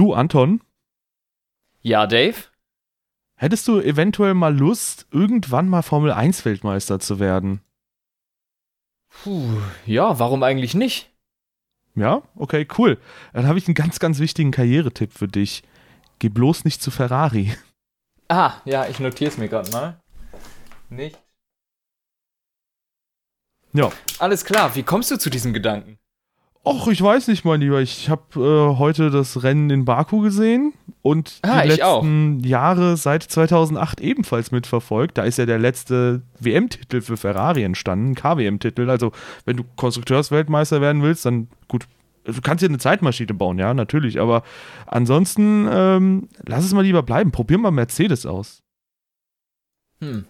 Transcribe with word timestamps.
Du, 0.00 0.14
Anton? 0.14 0.62
Ja, 1.82 2.06
Dave? 2.06 2.34
Hättest 3.36 3.68
du 3.68 3.80
eventuell 3.80 4.32
mal 4.32 4.56
Lust, 4.56 5.06
irgendwann 5.10 5.68
mal 5.68 5.82
Formel 5.82 6.10
1 6.10 6.46
Weltmeister 6.46 7.00
zu 7.00 7.20
werden? 7.20 7.60
Puh, 9.10 9.60
ja, 9.84 10.18
warum 10.18 10.42
eigentlich 10.42 10.72
nicht? 10.72 11.14
Ja, 11.94 12.22
okay, 12.34 12.66
cool. 12.78 12.98
Dann 13.34 13.46
habe 13.46 13.58
ich 13.58 13.68
einen 13.68 13.74
ganz, 13.74 13.98
ganz 13.98 14.20
wichtigen 14.20 14.52
Karrieretipp 14.52 15.12
für 15.12 15.28
dich. 15.28 15.64
Geh 16.18 16.30
bloß 16.30 16.64
nicht 16.64 16.80
zu 16.80 16.90
Ferrari. 16.90 17.54
Ah, 18.32 18.62
ja, 18.64 18.86
ich 18.86 19.00
notiere 19.00 19.30
es 19.30 19.36
mir 19.36 19.48
gerade 19.48 19.70
mal. 19.70 20.00
Nicht. 20.88 21.20
Ja. 23.74 23.92
Alles 24.18 24.46
klar, 24.46 24.74
wie 24.76 24.84
kommst 24.84 25.10
du 25.10 25.18
zu 25.18 25.28
diesem 25.28 25.52
Gedanken? 25.52 25.99
Och, 26.62 26.88
ich 26.88 27.00
weiß 27.00 27.28
nicht, 27.28 27.44
mein 27.46 27.60
Lieber. 27.60 27.80
Ich 27.80 28.10
habe 28.10 28.22
äh, 28.36 28.78
heute 28.78 29.10
das 29.10 29.42
Rennen 29.42 29.70
in 29.70 29.86
Baku 29.86 30.20
gesehen 30.20 30.74
und 31.00 31.38
Ah, 31.40 31.62
die 31.62 31.68
letzten 31.68 32.40
Jahre 32.40 32.98
seit 32.98 33.22
2008 33.22 34.02
ebenfalls 34.02 34.50
mitverfolgt. 34.50 35.16
Da 35.16 35.22
ist 35.22 35.38
ja 35.38 35.46
der 35.46 35.58
letzte 35.58 36.20
WM-Titel 36.38 37.00
für 37.00 37.16
Ferrari 37.16 37.62
entstanden, 37.62 38.14
KWM-Titel. 38.14 38.90
Also, 38.90 39.12
wenn 39.46 39.56
du 39.56 39.64
Konstrukteursweltmeister 39.76 40.82
werden 40.82 41.02
willst, 41.02 41.24
dann 41.24 41.48
gut. 41.66 41.86
Du 42.24 42.42
kannst 42.42 42.62
dir 42.62 42.68
eine 42.68 42.78
Zeitmaschine 42.78 43.32
bauen, 43.32 43.58
ja, 43.58 43.72
natürlich. 43.72 44.20
Aber 44.20 44.42
ansonsten, 44.86 45.66
ähm, 45.72 46.28
lass 46.44 46.64
es 46.64 46.74
mal 46.74 46.84
lieber 46.84 47.02
bleiben. 47.02 47.32
Probier 47.32 47.56
mal 47.56 47.70
Mercedes 47.70 48.26
aus. 48.26 48.62
Hm. 50.00 50.26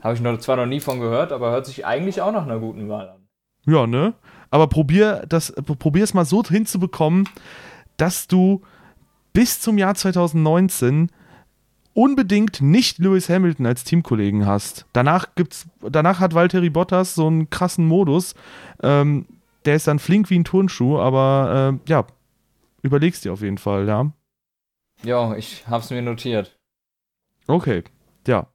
Habe 0.00 0.14
ich 0.14 0.22
noch, 0.22 0.38
zwar 0.38 0.56
noch 0.56 0.66
nie 0.66 0.80
von 0.80 1.00
gehört, 1.00 1.32
aber 1.32 1.50
hört 1.50 1.66
sich 1.66 1.84
eigentlich 1.84 2.22
auch 2.22 2.32
nach 2.32 2.44
einer 2.44 2.58
guten 2.58 2.88
Wahl 2.88 3.10
an. 3.10 3.28
Ja, 3.66 3.86
ne? 3.86 4.14
Aber 4.50 4.68
probier 4.68 5.24
das, 5.28 5.52
probier 5.78 6.04
es 6.04 6.14
mal 6.14 6.24
so 6.24 6.42
hinzubekommen, 6.44 7.28
dass 7.96 8.28
du 8.28 8.62
bis 9.32 9.60
zum 9.60 9.78
Jahr 9.78 9.94
2019 9.94 11.10
unbedingt 11.96 12.60
nicht 12.60 12.98
Lewis 12.98 13.28
Hamilton 13.28 13.66
als 13.66 13.84
Teamkollegen 13.84 14.46
hast. 14.46 14.84
Danach 14.92 15.34
gibt's, 15.34 15.66
danach 15.80 16.20
hat 16.20 16.34
Valtteri 16.34 16.68
Bottas 16.68 17.14
so 17.14 17.26
einen 17.26 17.48
krassen 17.48 17.86
Modus. 17.86 18.34
Ähm, 18.82 19.26
der 19.64 19.76
ist 19.76 19.86
dann 19.86 19.98
flink 19.98 20.28
wie 20.30 20.38
ein 20.38 20.44
Turnschuh, 20.44 20.98
aber 20.98 21.78
äh, 21.84 21.90
ja, 21.90 22.06
überlegst 22.82 23.24
dir 23.24 23.32
auf 23.32 23.40
jeden 23.40 23.58
Fall, 23.58 23.88
ja. 23.88 24.12
Ja, 25.02 25.34
ich 25.36 25.66
hab's 25.68 25.90
mir 25.90 26.02
notiert. 26.02 26.58
Okay, 27.46 27.82
ja. 28.26 28.46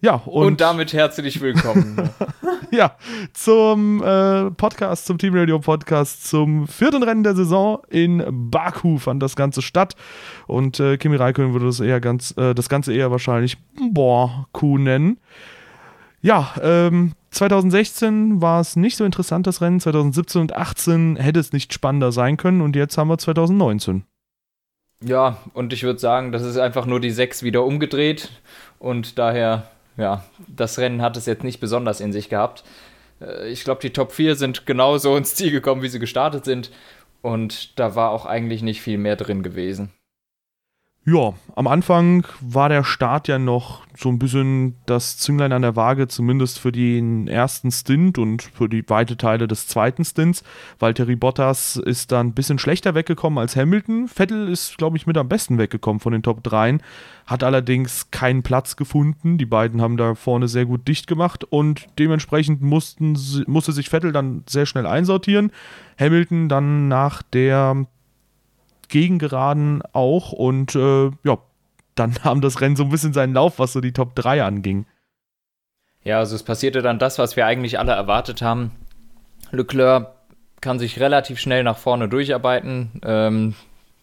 Ja, 0.00 0.16
und, 0.16 0.46
Und, 0.46 0.60
damit 0.60 0.92
herzlich 0.92 1.40
willkommen. 1.40 2.10
ja, 2.70 2.96
zum 3.32 4.02
äh, 4.02 4.50
Podcast, 4.50 5.06
zum 5.06 5.18
Team 5.18 5.34
Radio 5.34 5.58
Podcast, 5.58 6.26
zum 6.26 6.66
vierten 6.66 7.02
Rennen 7.02 7.22
der 7.22 7.34
Saison 7.34 7.82
in 7.88 8.24
Baku 8.50 8.98
fand 8.98 9.22
das 9.22 9.36
Ganze 9.36 9.62
statt. 9.62 9.94
Und 10.46 10.80
äh, 10.80 10.96
Kimi 10.96 11.16
Räikkönen 11.16 11.52
würde 11.52 11.66
das 11.66 11.80
eher 11.80 12.00
ganz, 12.00 12.34
äh, 12.36 12.54
das 12.54 12.68
Ganze 12.68 12.92
eher 12.92 13.10
wahrscheinlich 13.10 13.58
Baku 13.92 14.78
nennen. 14.78 15.18
Ja, 16.22 16.54
ähm, 16.62 17.12
2016 17.30 18.40
war 18.40 18.60
es 18.60 18.76
nicht 18.76 18.96
so 18.96 19.04
interessant, 19.04 19.46
das 19.46 19.60
Rennen. 19.60 19.80
2017 19.80 20.40
und 20.40 20.50
2018 20.50 21.16
hätte 21.16 21.40
es 21.40 21.52
nicht 21.52 21.72
spannender 21.72 22.10
sein 22.10 22.36
können. 22.36 22.62
Und 22.62 22.74
jetzt 22.74 22.96
haben 22.98 23.08
wir 23.08 23.18
2019. 23.18 24.04
ja, 25.02 25.38
und 25.52 25.72
ich 25.72 25.82
würde 25.82 25.98
sagen, 25.98 26.32
das 26.32 26.42
ist 26.42 26.56
einfach 26.56 26.86
nur 26.86 27.00
die 27.00 27.10
6 27.10 27.42
wieder 27.42 27.64
umgedreht. 27.64 28.30
Und 28.78 29.18
daher, 29.18 29.68
ja, 29.96 30.24
das 30.48 30.78
Rennen 30.78 31.02
hat 31.02 31.16
es 31.16 31.26
jetzt 31.26 31.44
nicht 31.44 31.60
besonders 31.60 32.00
in 32.00 32.12
sich 32.12 32.28
gehabt. 32.28 32.64
Äh, 33.20 33.48
Ich 33.50 33.64
glaube, 33.64 33.80
die 33.80 33.92
Top 33.92 34.12
4 34.12 34.36
sind 34.36 34.66
genauso 34.66 35.16
ins 35.16 35.34
Ziel 35.34 35.50
gekommen, 35.50 35.82
wie 35.82 35.88
sie 35.88 35.98
gestartet 35.98 36.44
sind. 36.44 36.70
Und 37.22 37.78
da 37.78 37.94
war 37.96 38.10
auch 38.10 38.26
eigentlich 38.26 38.62
nicht 38.62 38.80
viel 38.82 38.98
mehr 38.98 39.16
drin 39.16 39.42
gewesen. 39.42 39.90
Ja, 41.08 41.34
am 41.54 41.68
Anfang 41.68 42.26
war 42.40 42.68
der 42.68 42.82
Start 42.82 43.28
ja 43.28 43.38
noch 43.38 43.86
so 43.96 44.08
ein 44.08 44.18
bisschen 44.18 44.74
das 44.86 45.16
Zünglein 45.16 45.52
an 45.52 45.62
der 45.62 45.76
Waage, 45.76 46.08
zumindest 46.08 46.58
für 46.58 46.72
den 46.72 47.28
ersten 47.28 47.70
Stint 47.70 48.18
und 48.18 48.42
für 48.42 48.68
die 48.68 48.82
weite 48.88 49.16
Teile 49.16 49.46
des 49.46 49.68
zweiten 49.68 50.04
Stints. 50.04 50.42
Valtteri 50.80 51.14
Bottas 51.14 51.76
ist 51.76 52.10
dann 52.10 52.26
ein 52.26 52.34
bisschen 52.34 52.58
schlechter 52.58 52.96
weggekommen 52.96 53.38
als 53.38 53.54
Hamilton. 53.54 54.08
Vettel 54.08 54.48
ist, 54.48 54.78
glaube 54.78 54.96
ich, 54.96 55.06
mit 55.06 55.16
am 55.16 55.28
besten 55.28 55.58
weggekommen 55.58 56.00
von 56.00 56.12
den 56.12 56.24
Top 56.24 56.42
3, 56.42 56.78
hat 57.26 57.44
allerdings 57.44 58.10
keinen 58.10 58.42
Platz 58.42 58.74
gefunden. 58.74 59.38
Die 59.38 59.46
beiden 59.46 59.80
haben 59.80 59.96
da 59.96 60.16
vorne 60.16 60.48
sehr 60.48 60.66
gut 60.66 60.88
dicht 60.88 61.06
gemacht 61.06 61.44
und 61.44 61.86
dementsprechend 62.00 62.62
mussten, 62.62 63.16
musste 63.46 63.70
sich 63.70 63.90
Vettel 63.90 64.10
dann 64.10 64.42
sehr 64.48 64.66
schnell 64.66 64.86
einsortieren. 64.86 65.52
Hamilton 66.00 66.48
dann 66.48 66.88
nach 66.88 67.22
der 67.22 67.86
Gegengeraden 68.88 69.82
auch 69.92 70.32
und 70.32 70.74
äh, 70.74 71.10
ja, 71.24 71.38
dann 71.94 72.14
nahm 72.24 72.40
das 72.40 72.60
Rennen 72.60 72.76
so 72.76 72.84
ein 72.84 72.90
bisschen 72.90 73.12
seinen 73.12 73.34
Lauf, 73.34 73.58
was 73.58 73.72
so 73.72 73.80
die 73.80 73.92
Top 73.92 74.14
3 74.14 74.42
anging. 74.42 74.86
Ja, 76.04 76.18
also 76.18 76.36
es 76.36 76.44
passierte 76.44 76.82
dann 76.82 77.00
das, 77.00 77.18
was 77.18 77.34
wir 77.34 77.46
eigentlich 77.46 77.78
alle 77.78 77.92
erwartet 77.92 78.40
haben. 78.40 78.70
Leclerc 79.50 80.12
kann 80.60 80.78
sich 80.78 81.00
relativ 81.00 81.40
schnell 81.40 81.64
nach 81.64 81.78
vorne 81.78 82.08
durcharbeiten, 82.08 83.00
ähm, 83.04 83.54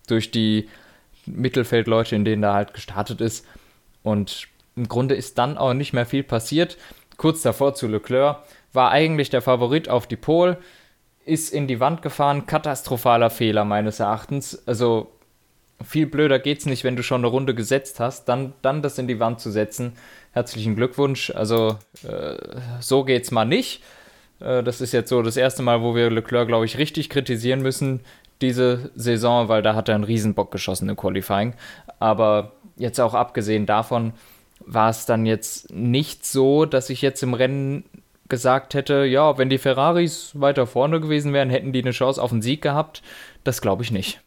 durch 0.07 0.31
die 0.31 0.67
Mittelfeldleute, 1.25 2.15
in 2.15 2.25
denen 2.25 2.43
er 2.43 2.53
halt 2.53 2.73
gestartet 2.73 3.21
ist. 3.21 3.45
Und 4.01 4.47
im 4.75 4.87
Grunde 4.87 5.15
ist 5.15 5.37
dann 5.37 5.57
auch 5.57 5.73
nicht 5.73 5.93
mehr 5.93 6.05
viel 6.05 6.23
passiert. 6.23 6.77
Kurz 7.17 7.41
davor 7.41 7.73
zu 7.73 7.87
Leclerc 7.87 8.39
war 8.73 8.91
eigentlich 8.91 9.29
der 9.29 9.41
Favorit 9.41 9.87
auf 9.87 10.07
die 10.07 10.15
Pole, 10.17 10.57
ist 11.25 11.53
in 11.53 11.67
die 11.67 11.79
Wand 11.79 12.01
gefahren, 12.01 12.45
katastrophaler 12.45 13.29
Fehler 13.29 13.65
meines 13.65 13.99
Erachtens. 13.99 14.67
Also 14.67 15.11
viel 15.83 16.05
blöder 16.05 16.39
geht's 16.39 16.65
nicht, 16.65 16.83
wenn 16.83 16.95
du 16.95 17.03
schon 17.03 17.21
eine 17.21 17.27
Runde 17.27 17.55
gesetzt 17.55 17.99
hast, 17.99 18.25
dann, 18.25 18.53
dann 18.61 18.81
das 18.81 18.97
in 18.97 19.07
die 19.07 19.19
Wand 19.19 19.39
zu 19.39 19.51
setzen. 19.51 19.93
Herzlichen 20.31 20.75
Glückwunsch. 20.75 21.31
Also 21.31 21.77
äh, 22.07 22.35
so 22.79 23.03
geht's 23.03 23.31
mal 23.31 23.45
nicht. 23.45 23.83
Äh, 24.39 24.63
das 24.63 24.81
ist 24.81 24.93
jetzt 24.93 25.09
so 25.09 25.21
das 25.21 25.37
erste 25.37 25.63
Mal, 25.63 25.81
wo 25.81 25.95
wir 25.95 26.09
Leclerc, 26.09 26.47
glaube 26.47 26.65
ich, 26.65 26.77
richtig 26.77 27.09
kritisieren 27.09 27.61
müssen 27.61 28.01
diese 28.41 28.91
Saison, 28.95 29.47
weil 29.47 29.61
da 29.61 29.73
hat 29.73 29.89
er 29.89 29.95
einen 29.95 30.03
Riesenbock 30.03 30.51
geschossen 30.51 30.89
im 30.89 30.95
Qualifying. 30.95 31.53
Aber 31.99 32.51
jetzt 32.75 32.99
auch 32.99 33.13
abgesehen 33.13 33.65
davon 33.65 34.13
war 34.65 34.89
es 34.89 35.05
dann 35.05 35.25
jetzt 35.25 35.73
nicht 35.73 36.25
so, 36.25 36.65
dass 36.65 36.89
ich 36.89 37.01
jetzt 37.01 37.23
im 37.23 37.33
Rennen 37.33 37.85
gesagt 38.33 38.73
hätte, 38.73 39.05
ja, 39.05 39.37
wenn 39.37 39.51
die 39.51 39.59
Ferraris 39.59 40.31
weiter 40.33 40.65
vorne 40.65 40.99
gewesen 40.99 41.33
wären, 41.33 41.51
hätten 41.51 41.71
die 41.71 41.83
eine 41.83 41.91
Chance 41.91 42.19
auf 42.19 42.31
einen 42.31 42.41
Sieg 42.41 42.63
gehabt. 42.63 43.03
Das 43.43 43.61
glaube 43.61 43.83
ich 43.83 43.91
nicht. 43.91 44.21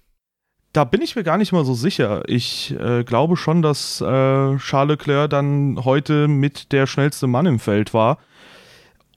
Da 0.72 0.84
bin 0.84 1.02
ich 1.02 1.16
mir 1.16 1.24
gar 1.24 1.38
nicht 1.38 1.50
mal 1.50 1.64
so 1.64 1.74
sicher. 1.74 2.22
Ich 2.28 2.72
äh, 2.78 3.02
glaube 3.02 3.36
schon, 3.36 3.62
dass 3.62 4.00
äh, 4.00 4.56
Charles 4.58 4.98
Leclerc 4.98 5.28
dann 5.28 5.84
heute 5.84 6.28
mit 6.28 6.70
der 6.70 6.86
schnellste 6.86 7.26
Mann 7.26 7.46
im 7.46 7.58
Feld 7.58 7.92
war. 7.94 8.18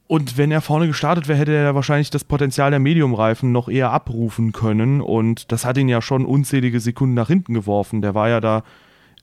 Und 0.07 0.39
wenn 0.39 0.51
er 0.51 0.61
vorne 0.61 0.88
gestartet 0.88 1.27
wäre, 1.27 1.38
hätte 1.38 1.53
er 1.53 1.75
wahrscheinlich 1.75 2.09
das 2.09 2.23
Potenzial 2.23 2.71
der 2.71 2.79
Mediumreifen 2.79 3.51
noch 3.51 3.69
eher 3.69 3.91
abrufen 3.91 4.53
können. 4.53 5.01
Und 5.01 5.51
das 5.51 5.66
hat 5.66 5.77
ihn 5.77 5.88
ja 5.88 6.01
schon 6.01 6.25
unzählige 6.25 6.79
Sekunden 6.79 7.13
nach 7.13 7.27
hinten 7.27 7.53
geworfen. 7.53 8.01
Der 8.01 8.16
war 8.16 8.27
ja 8.27 8.41
da 8.41 8.63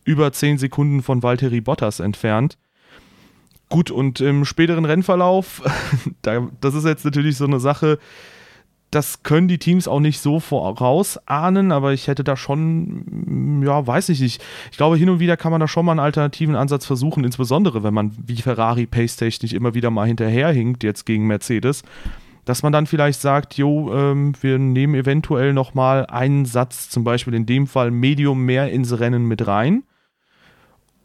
über 0.05 0.31
10 0.31 0.59
Sekunden 0.59 1.03
von 1.03 1.25
Valtteri 1.25 1.61
Bottas 1.61 1.99
entfernt. 1.99 2.57
Gut, 3.69 3.91
und 3.91 4.21
im 4.21 4.45
späteren 4.45 4.85
Rennverlauf, 4.85 5.63
da, 6.23 6.49
das 6.61 6.75
ist 6.75 6.85
jetzt 6.85 7.05
natürlich 7.05 7.37
so 7.37 7.47
eine 7.47 7.59
Sache, 7.59 7.99
das 8.93 9.25
können 9.25 9.49
die 9.49 9.59
Teams 9.59 9.89
auch 9.89 9.99
nicht 9.99 10.21
so 10.21 10.39
vorausahnen, 10.39 11.73
aber 11.73 11.93
ich 11.93 12.07
hätte 12.07 12.23
da 12.23 12.37
schon, 12.37 13.63
ja, 13.65 13.85
weiß 13.85 14.11
ich 14.11 14.21
nicht. 14.21 14.43
Ich 14.71 14.77
glaube, 14.77 14.97
hin 14.97 15.11
und 15.11 15.19
wieder 15.19 15.37
kann 15.37 15.51
man 15.51 15.61
da 15.61 15.67
schon 15.67 15.85
mal 15.85 15.93
einen 15.93 16.01
alternativen 16.01 16.55
Ansatz 16.55 16.87
versuchen, 16.87 17.25
insbesondere 17.25 17.83
wenn 17.83 17.93
man 17.93 18.13
wie 18.25 18.37
Ferrari 18.37 18.87
pace-technisch 18.87 19.53
immer 19.53 19.75
wieder 19.75 19.91
mal 19.91 20.07
hinterherhinkt, 20.07 20.85
jetzt 20.85 21.05
gegen 21.05 21.27
Mercedes, 21.27 21.83
dass 22.45 22.63
man 22.63 22.73
dann 22.73 22.87
vielleicht 22.87 23.21
sagt, 23.21 23.55
jo, 23.55 23.93
ähm, 23.93 24.35
wir 24.41 24.59
nehmen 24.59 24.95
eventuell 24.95 25.53
noch 25.53 25.75
mal 25.75 26.07
einen 26.07 26.45
Satz, 26.45 26.89
zum 26.89 27.03
Beispiel 27.03 27.35
in 27.35 27.45
dem 27.45 27.67
Fall 27.67 27.91
Medium 27.91 28.45
mehr 28.45 28.71
ins 28.71 29.01
Rennen 29.01 29.27
mit 29.27 29.49
rein 29.49 29.83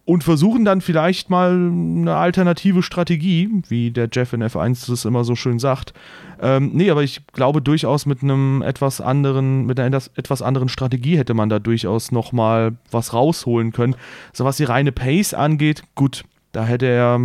und 0.05 0.23
versuchen 0.23 0.65
dann 0.65 0.81
vielleicht 0.81 1.29
mal 1.29 1.51
eine 1.51 2.15
alternative 2.15 2.81
Strategie, 2.83 3.49
wie 3.69 3.91
der 3.91 4.09
Jeff 4.11 4.33
in 4.33 4.43
F1 4.43 4.89
das 4.89 5.05
immer 5.05 5.23
so 5.23 5.35
schön 5.35 5.59
sagt. 5.59 5.93
Ähm, 6.41 6.71
nee, 6.73 6.89
aber 6.89 7.03
ich 7.03 7.21
glaube 7.33 7.61
durchaus 7.61 8.05
mit 8.07 8.23
einem 8.23 8.61
etwas 8.63 8.99
anderen, 8.99 9.65
mit 9.67 9.79
einer 9.79 10.01
etwas 10.15 10.41
anderen 10.41 10.69
Strategie 10.69 11.17
hätte 11.17 11.33
man 11.35 11.49
da 11.49 11.59
durchaus 11.59 12.11
noch 12.11 12.31
mal 12.31 12.77
was 12.89 13.13
rausholen 13.13 13.71
können. 13.71 13.95
So 14.33 14.43
was 14.43 14.57
die 14.57 14.63
reine 14.63 14.91
Pace 14.91 15.33
angeht, 15.35 15.83
gut, 15.93 16.23
da 16.51 16.65
hätte 16.65 16.87
er, 16.87 17.19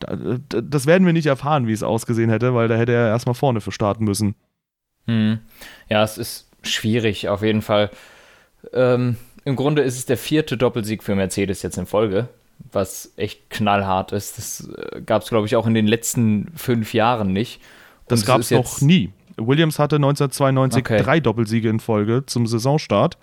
da- 0.00 0.60
das 0.60 0.86
werden 0.86 1.06
wir 1.06 1.14
nicht 1.14 1.26
erfahren, 1.26 1.66
wie 1.66 1.72
es 1.72 1.82
ausgesehen 1.82 2.28
hätte, 2.30 2.54
weil 2.54 2.68
da 2.68 2.76
hätte 2.76 2.92
er 2.92 3.08
erstmal 3.08 3.34
vorne 3.34 3.60
für 3.62 3.72
starten 3.72 4.04
müssen. 4.04 4.34
Hm. 5.06 5.38
Ja, 5.88 6.04
es 6.04 6.18
ist 6.18 6.48
schwierig 6.62 7.28
auf 7.28 7.42
jeden 7.42 7.62
Fall. 7.62 7.90
Ähm, 8.72 9.16
Im 9.44 9.56
Grunde 9.56 9.82
ist 9.82 9.96
es 9.96 10.06
der 10.06 10.16
vierte 10.16 10.56
Doppelsieg 10.56 11.02
für 11.02 11.14
Mercedes 11.14 11.62
jetzt 11.62 11.76
in 11.76 11.86
Folge, 11.86 12.28
was 12.70 13.12
echt 13.16 13.50
knallhart 13.50 14.12
ist. 14.12 14.38
Das 14.38 14.68
äh, 14.68 15.02
gab 15.02 15.22
es, 15.22 15.28
glaube 15.28 15.46
ich, 15.46 15.56
auch 15.56 15.66
in 15.66 15.74
den 15.74 15.86
letzten 15.86 16.52
fünf 16.56 16.94
Jahren 16.94 17.32
nicht. 17.32 17.60
Das 18.08 18.20
Und 18.20 18.26
gab 18.26 18.40
ist 18.40 18.52
es 18.52 18.56
noch 18.56 18.80
nie. 18.80 19.10
Williams 19.36 19.78
hatte 19.78 19.96
1992 19.96 20.80
okay. 20.80 21.02
drei 21.02 21.20
Doppelsiege 21.20 21.68
in 21.68 21.80
Folge 21.80 22.24
zum 22.26 22.46
Saisonstart. 22.46 23.18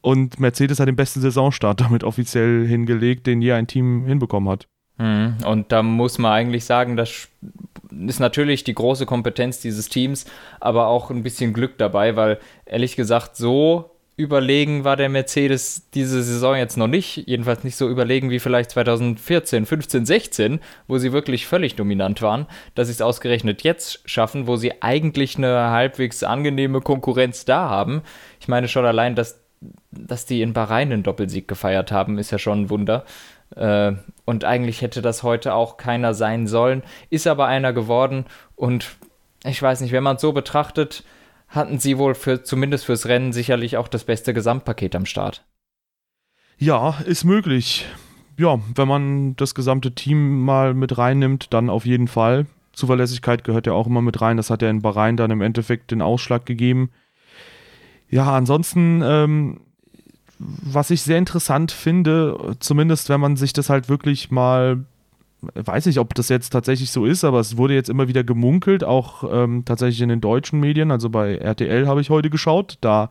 Und 0.00 0.38
Mercedes 0.38 0.80
hat 0.80 0.88
den 0.88 0.96
besten 0.96 1.20
Saisonstart 1.20 1.80
damit 1.80 2.04
offiziell 2.04 2.66
hingelegt, 2.66 3.26
den 3.26 3.40
je 3.40 3.52
ein 3.52 3.66
Team 3.66 4.04
hinbekommen 4.06 4.50
hat. 4.50 4.66
Mhm. 4.98 5.36
Und 5.46 5.72
da 5.72 5.82
muss 5.82 6.18
man 6.18 6.32
eigentlich 6.32 6.64
sagen, 6.64 6.96
das 6.96 7.28
ist 8.06 8.20
natürlich 8.20 8.64
die 8.64 8.74
große 8.74 9.06
Kompetenz 9.06 9.60
dieses 9.60 9.88
Teams, 9.88 10.26
aber 10.60 10.88
auch 10.88 11.10
ein 11.10 11.22
bisschen 11.22 11.52
Glück 11.52 11.78
dabei, 11.78 12.16
weil 12.16 12.38
ehrlich 12.66 12.96
gesagt, 12.96 13.36
so 13.36 13.93
überlegen 14.16 14.84
war 14.84 14.96
der 14.96 15.08
Mercedes 15.08 15.90
diese 15.92 16.22
Saison 16.22 16.56
jetzt 16.56 16.76
noch 16.76 16.86
nicht. 16.86 17.26
Jedenfalls 17.26 17.64
nicht 17.64 17.76
so 17.76 17.88
überlegen 17.88 18.30
wie 18.30 18.38
vielleicht 18.38 18.70
2014, 18.70 19.66
15, 19.66 20.06
16, 20.06 20.60
wo 20.86 20.98
sie 20.98 21.12
wirklich 21.12 21.46
völlig 21.46 21.74
dominant 21.74 22.22
waren, 22.22 22.46
dass 22.74 22.86
sie 22.88 22.92
es 22.92 23.02
ausgerechnet 23.02 23.62
jetzt 23.62 24.08
schaffen, 24.08 24.46
wo 24.46 24.56
sie 24.56 24.82
eigentlich 24.82 25.36
eine 25.36 25.70
halbwegs 25.70 26.22
angenehme 26.22 26.80
Konkurrenz 26.80 27.44
da 27.44 27.68
haben. 27.68 28.02
Ich 28.38 28.46
meine 28.46 28.68
schon 28.68 28.84
allein, 28.84 29.16
dass, 29.16 29.40
dass 29.90 30.26
die 30.26 30.42
in 30.42 30.52
Bahrain 30.52 30.92
einen 30.92 31.02
Doppelsieg 31.02 31.48
gefeiert 31.48 31.90
haben, 31.90 32.18
ist 32.18 32.30
ja 32.30 32.38
schon 32.38 32.62
ein 32.62 32.70
Wunder. 32.70 33.04
Äh, 33.56 33.94
und 34.24 34.44
eigentlich 34.44 34.80
hätte 34.80 35.02
das 35.02 35.24
heute 35.24 35.54
auch 35.54 35.76
keiner 35.76 36.14
sein 36.14 36.46
sollen, 36.46 36.84
ist 37.10 37.26
aber 37.26 37.46
einer 37.46 37.72
geworden. 37.72 38.26
Und 38.54 38.96
ich 39.44 39.60
weiß 39.60 39.80
nicht, 39.80 39.90
wenn 39.90 40.04
man 40.04 40.16
es 40.16 40.22
so 40.22 40.32
betrachtet, 40.32 41.02
hatten 41.48 41.78
sie 41.78 41.98
wohl 41.98 42.14
für 42.14 42.42
zumindest 42.42 42.84
fürs 42.84 43.06
Rennen 43.06 43.32
sicherlich 43.32 43.76
auch 43.76 43.88
das 43.88 44.04
beste 44.04 44.34
Gesamtpaket 44.34 44.96
am 44.96 45.06
Start. 45.06 45.44
Ja, 46.58 46.98
ist 47.04 47.24
möglich. 47.24 47.86
Ja, 48.36 48.60
wenn 48.74 48.88
man 48.88 49.36
das 49.36 49.54
gesamte 49.54 49.94
Team 49.94 50.42
mal 50.42 50.74
mit 50.74 50.98
reinnimmt, 50.98 51.52
dann 51.52 51.70
auf 51.70 51.86
jeden 51.86 52.08
Fall. 52.08 52.46
Zuverlässigkeit 52.72 53.44
gehört 53.44 53.66
ja 53.66 53.72
auch 53.72 53.86
immer 53.86 54.02
mit 54.02 54.20
rein. 54.20 54.36
Das 54.36 54.50
hat 54.50 54.62
ja 54.62 54.70
in 54.70 54.82
Bahrain 54.82 55.16
dann 55.16 55.30
im 55.30 55.40
Endeffekt 55.40 55.90
den 55.92 56.02
Ausschlag 56.02 56.44
gegeben. 56.46 56.90
Ja, 58.08 58.34
ansonsten 58.36 59.02
ähm, 59.04 59.60
was 60.38 60.90
ich 60.90 61.02
sehr 61.02 61.18
interessant 61.18 61.72
finde, 61.72 62.56
zumindest 62.60 63.08
wenn 63.08 63.20
man 63.20 63.36
sich 63.36 63.52
das 63.52 63.70
halt 63.70 63.88
wirklich 63.88 64.30
mal, 64.30 64.84
weiß 65.54 65.86
ich, 65.86 65.98
ob 65.98 66.14
das 66.14 66.28
jetzt 66.28 66.50
tatsächlich 66.50 66.90
so 66.90 67.04
ist, 67.04 67.24
aber 67.24 67.40
es 67.40 67.56
wurde 67.56 67.74
jetzt 67.74 67.90
immer 67.90 68.08
wieder 68.08 68.24
gemunkelt, 68.24 68.84
auch 68.84 69.24
ähm, 69.30 69.64
tatsächlich 69.64 70.00
in 70.00 70.08
den 70.08 70.20
deutschen 70.20 70.60
Medien, 70.60 70.90
also 70.90 71.10
bei 71.10 71.36
RTL 71.36 71.86
habe 71.86 72.00
ich 72.00 72.10
heute 72.10 72.30
geschaut, 72.30 72.78
da 72.80 73.10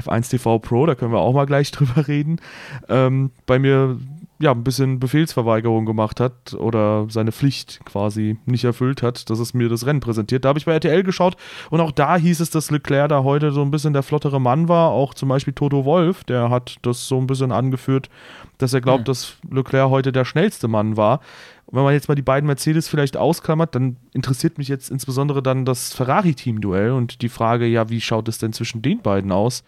F1 0.00 0.30
TV 0.30 0.58
Pro, 0.58 0.86
da 0.86 0.94
können 0.94 1.12
wir 1.12 1.20
auch 1.20 1.34
mal 1.34 1.46
gleich 1.46 1.70
drüber 1.72 2.08
reden, 2.08 2.40
ähm, 2.88 3.30
bei 3.46 3.58
mir 3.58 3.98
ja, 4.40 4.52
ein 4.52 4.64
bisschen 4.64 4.98
Befehlsverweigerung 4.98 5.84
gemacht 5.84 6.18
hat 6.18 6.54
oder 6.54 7.06
seine 7.10 7.30
Pflicht 7.30 7.80
quasi 7.84 8.38
nicht 8.46 8.64
erfüllt 8.64 9.02
hat, 9.02 9.28
dass 9.28 9.38
es 9.38 9.52
mir 9.52 9.68
das 9.68 9.84
Rennen 9.84 10.00
präsentiert. 10.00 10.44
Da 10.44 10.48
habe 10.48 10.58
ich 10.58 10.64
bei 10.64 10.72
RTL 10.72 11.02
geschaut 11.02 11.36
und 11.68 11.80
auch 11.80 11.90
da 11.90 12.16
hieß 12.16 12.40
es, 12.40 12.48
dass 12.48 12.70
Leclerc 12.70 13.10
da 13.10 13.22
heute 13.22 13.52
so 13.52 13.60
ein 13.60 13.70
bisschen 13.70 13.92
der 13.92 14.02
flottere 14.02 14.40
Mann 14.40 14.66
war. 14.66 14.92
Auch 14.92 15.12
zum 15.12 15.28
Beispiel 15.28 15.52
Toto 15.52 15.84
Wolf, 15.84 16.24
der 16.24 16.48
hat 16.48 16.76
das 16.82 17.06
so 17.06 17.18
ein 17.18 17.26
bisschen 17.26 17.52
angeführt, 17.52 18.08
dass 18.56 18.72
er 18.72 18.80
glaubt, 18.80 19.02
mhm. 19.02 19.04
dass 19.04 19.36
Leclerc 19.50 19.90
heute 19.90 20.10
der 20.10 20.24
schnellste 20.24 20.68
Mann 20.68 20.96
war. 20.96 21.20
Und 21.66 21.76
wenn 21.76 21.84
man 21.84 21.92
jetzt 21.92 22.08
mal 22.08 22.14
die 22.14 22.22
beiden 22.22 22.46
Mercedes 22.46 22.88
vielleicht 22.88 23.18
ausklammert, 23.18 23.74
dann 23.74 23.98
interessiert 24.14 24.56
mich 24.56 24.68
jetzt 24.68 24.90
insbesondere 24.90 25.42
dann 25.42 25.66
das 25.66 25.92
Ferrari-Team-Duell 25.92 26.92
und 26.92 27.20
die 27.20 27.28
Frage, 27.28 27.66
ja, 27.66 27.90
wie 27.90 28.00
schaut 28.00 28.26
es 28.26 28.38
denn 28.38 28.54
zwischen 28.54 28.80
den 28.80 29.02
beiden 29.02 29.32
aus? 29.32 29.64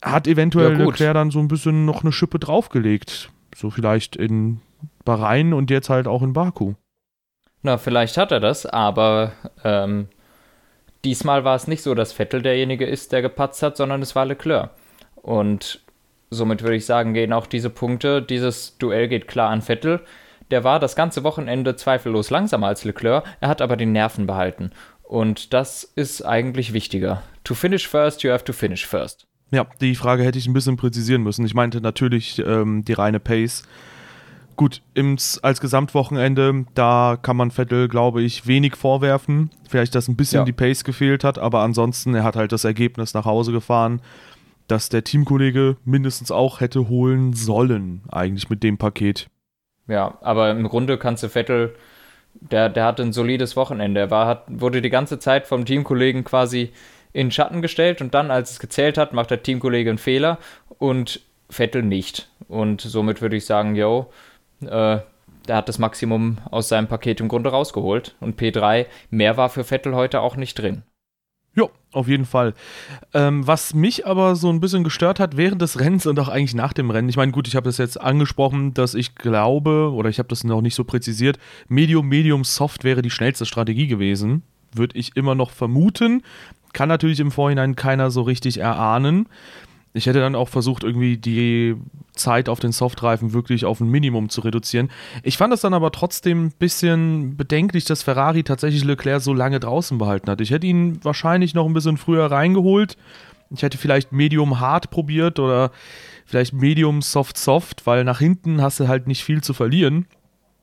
Hat 0.00 0.26
eventuell 0.26 0.72
ja, 0.72 0.86
Leclerc 0.86 1.12
dann 1.12 1.30
so 1.30 1.38
ein 1.38 1.48
bisschen 1.48 1.84
noch 1.84 2.02
eine 2.02 2.12
Schippe 2.12 2.38
draufgelegt? 2.38 3.30
So 3.54 3.70
vielleicht 3.70 4.16
in 4.16 4.60
Bahrain 5.04 5.52
und 5.52 5.70
jetzt 5.70 5.90
halt 5.90 6.06
auch 6.06 6.22
in 6.22 6.32
Baku. 6.32 6.74
Na, 7.62 7.78
vielleicht 7.78 8.16
hat 8.16 8.32
er 8.32 8.40
das, 8.40 8.66
aber 8.66 9.32
ähm, 9.62 10.08
diesmal 11.04 11.44
war 11.44 11.54
es 11.54 11.68
nicht 11.68 11.82
so, 11.82 11.94
dass 11.94 12.12
Vettel 12.12 12.42
derjenige 12.42 12.86
ist, 12.86 13.12
der 13.12 13.22
gepatzt 13.22 13.62
hat, 13.62 13.76
sondern 13.76 14.02
es 14.02 14.16
war 14.16 14.24
Leclerc. 14.24 14.70
Und 15.14 15.80
somit 16.30 16.62
würde 16.62 16.76
ich 16.76 16.86
sagen, 16.86 17.14
gehen 17.14 17.32
auch 17.32 17.46
diese 17.46 17.70
Punkte, 17.70 18.20
dieses 18.20 18.78
Duell 18.78 19.08
geht 19.08 19.28
klar 19.28 19.50
an 19.50 19.62
Vettel. 19.62 20.00
Der 20.50 20.64
war 20.64 20.80
das 20.80 20.96
ganze 20.96 21.24
Wochenende 21.24 21.76
zweifellos 21.76 22.30
langsamer 22.30 22.66
als 22.66 22.84
Leclerc, 22.84 23.24
er 23.40 23.48
hat 23.48 23.62
aber 23.62 23.76
die 23.76 23.86
Nerven 23.86 24.26
behalten. 24.26 24.72
Und 25.02 25.52
das 25.52 25.84
ist 25.84 26.22
eigentlich 26.22 26.72
wichtiger. 26.72 27.22
To 27.44 27.54
finish 27.54 27.86
first, 27.86 28.22
you 28.22 28.30
have 28.32 28.44
to 28.44 28.52
finish 28.52 28.86
first. 28.86 29.26
Ja, 29.52 29.66
die 29.80 29.94
Frage 29.94 30.24
hätte 30.24 30.38
ich 30.38 30.46
ein 30.46 30.54
bisschen 30.54 30.78
präzisieren 30.78 31.22
müssen. 31.22 31.44
Ich 31.44 31.54
meinte 31.54 31.80
natürlich 31.82 32.42
ähm, 32.44 32.84
die 32.84 32.94
reine 32.94 33.20
Pace. 33.20 33.62
Gut, 34.56 34.82
im, 34.94 35.16
als 35.42 35.60
Gesamtwochenende, 35.60 36.64
da 36.74 37.18
kann 37.20 37.36
man 37.36 37.50
Vettel, 37.50 37.88
glaube 37.88 38.22
ich, 38.22 38.46
wenig 38.46 38.76
vorwerfen. 38.76 39.50
Vielleicht, 39.68 39.94
dass 39.94 40.08
ein 40.08 40.16
bisschen 40.16 40.40
ja. 40.40 40.44
die 40.44 40.52
Pace 40.52 40.84
gefehlt 40.84 41.22
hat, 41.22 41.38
aber 41.38 41.60
ansonsten, 41.60 42.14
er 42.14 42.24
hat 42.24 42.36
halt 42.36 42.52
das 42.52 42.64
Ergebnis 42.64 43.12
nach 43.12 43.26
Hause 43.26 43.52
gefahren, 43.52 44.00
das 44.68 44.88
der 44.88 45.04
Teamkollege 45.04 45.76
mindestens 45.84 46.30
auch 46.30 46.60
hätte 46.60 46.88
holen 46.88 47.34
sollen, 47.34 48.02
eigentlich 48.10 48.48
mit 48.48 48.62
dem 48.62 48.78
Paket. 48.78 49.28
Ja, 49.86 50.16
aber 50.22 50.50
im 50.50 50.66
Grunde 50.68 50.96
kannst 50.96 51.22
du 51.22 51.28
Vettel, 51.28 51.74
der, 52.34 52.70
der 52.70 52.84
hatte 52.86 53.02
ein 53.02 53.12
solides 53.12 53.56
Wochenende. 53.56 54.00
Er 54.00 54.10
war, 54.10 54.26
hat, 54.26 54.44
wurde 54.48 54.80
die 54.80 54.90
ganze 54.90 55.18
Zeit 55.18 55.46
vom 55.46 55.66
Teamkollegen 55.66 56.24
quasi 56.24 56.72
in 57.12 57.30
Schatten 57.30 57.62
gestellt 57.62 58.00
und 58.00 58.14
dann, 58.14 58.30
als 58.30 58.52
es 58.52 58.58
gezählt 58.58 58.98
hat, 58.98 59.12
macht 59.12 59.30
der 59.30 59.42
Teamkollege 59.42 59.90
einen 59.90 59.98
Fehler 59.98 60.38
und 60.78 61.20
Vettel 61.48 61.82
nicht. 61.82 62.28
Und 62.48 62.80
somit 62.80 63.20
würde 63.20 63.36
ich 63.36 63.44
sagen, 63.44 63.76
yo, 63.76 64.10
äh, 64.62 64.98
der 65.48 65.56
hat 65.56 65.68
das 65.68 65.78
Maximum 65.78 66.38
aus 66.50 66.68
seinem 66.68 66.88
Paket 66.88 67.20
im 67.20 67.28
Grunde 67.28 67.50
rausgeholt. 67.50 68.14
Und 68.20 68.40
P3, 68.40 68.86
mehr 69.10 69.36
war 69.36 69.48
für 69.48 69.64
Vettel 69.64 69.94
heute 69.94 70.20
auch 70.20 70.36
nicht 70.36 70.54
drin. 70.54 70.82
Ja, 71.54 71.66
auf 71.92 72.08
jeden 72.08 72.24
Fall. 72.24 72.54
Ähm, 73.12 73.46
was 73.46 73.74
mich 73.74 74.06
aber 74.06 74.36
so 74.36 74.48
ein 74.48 74.60
bisschen 74.60 74.84
gestört 74.84 75.20
hat 75.20 75.36
während 75.36 75.60
des 75.60 75.78
Rennens 75.80 76.06
und 76.06 76.18
auch 76.18 76.28
eigentlich 76.28 76.54
nach 76.54 76.72
dem 76.72 76.90
Rennen, 76.90 77.10
ich 77.10 77.16
meine, 77.16 77.32
gut, 77.32 77.46
ich 77.46 77.56
habe 77.56 77.68
das 77.68 77.76
jetzt 77.76 78.00
angesprochen, 78.00 78.72
dass 78.72 78.94
ich 78.94 79.16
glaube, 79.16 79.92
oder 79.92 80.08
ich 80.08 80.18
habe 80.18 80.30
das 80.30 80.44
noch 80.44 80.62
nicht 80.62 80.74
so 80.74 80.84
präzisiert, 80.84 81.38
Medium, 81.68 82.08
Medium, 82.08 82.44
Soft 82.44 82.84
wäre 82.84 83.02
die 83.02 83.10
schnellste 83.10 83.44
Strategie 83.44 83.86
gewesen. 83.86 84.42
Würde 84.74 84.96
ich 84.96 85.14
immer 85.16 85.34
noch 85.34 85.50
vermuten 85.50 86.22
kann 86.72 86.88
natürlich 86.88 87.20
im 87.20 87.30
Vorhinein 87.30 87.76
keiner 87.76 88.10
so 88.10 88.22
richtig 88.22 88.58
erahnen. 88.58 89.28
Ich 89.94 90.06
hätte 90.06 90.20
dann 90.20 90.34
auch 90.34 90.48
versucht, 90.48 90.84
irgendwie 90.84 91.18
die 91.18 91.76
Zeit 92.14 92.48
auf 92.48 92.60
den 92.60 92.72
Softreifen 92.72 93.34
wirklich 93.34 93.64
auf 93.66 93.80
ein 93.80 93.88
Minimum 93.88 94.30
zu 94.30 94.40
reduzieren. 94.40 94.90
Ich 95.22 95.36
fand 95.36 95.52
es 95.52 95.60
dann 95.60 95.74
aber 95.74 95.92
trotzdem 95.92 96.46
ein 96.46 96.52
bisschen 96.58 97.36
bedenklich, 97.36 97.84
dass 97.84 98.02
Ferrari 98.02 98.42
tatsächlich 98.42 98.84
Leclerc 98.84 99.20
so 99.20 99.34
lange 99.34 99.60
draußen 99.60 99.98
behalten 99.98 100.30
hat. 100.30 100.40
Ich 100.40 100.50
hätte 100.50 100.66
ihn 100.66 100.98
wahrscheinlich 101.04 101.52
noch 101.54 101.66
ein 101.66 101.74
bisschen 101.74 101.98
früher 101.98 102.30
reingeholt. 102.30 102.96
Ich 103.50 103.62
hätte 103.62 103.76
vielleicht 103.76 104.12
Medium 104.12 104.60
Hard 104.60 104.90
probiert 104.90 105.38
oder 105.38 105.70
vielleicht 106.24 106.54
Medium 106.54 107.02
Soft 107.02 107.36
Soft, 107.36 107.86
weil 107.86 108.04
nach 108.04 108.18
hinten 108.18 108.62
hast 108.62 108.80
du 108.80 108.88
halt 108.88 109.06
nicht 109.06 109.24
viel 109.24 109.42
zu 109.42 109.52
verlieren. 109.52 110.06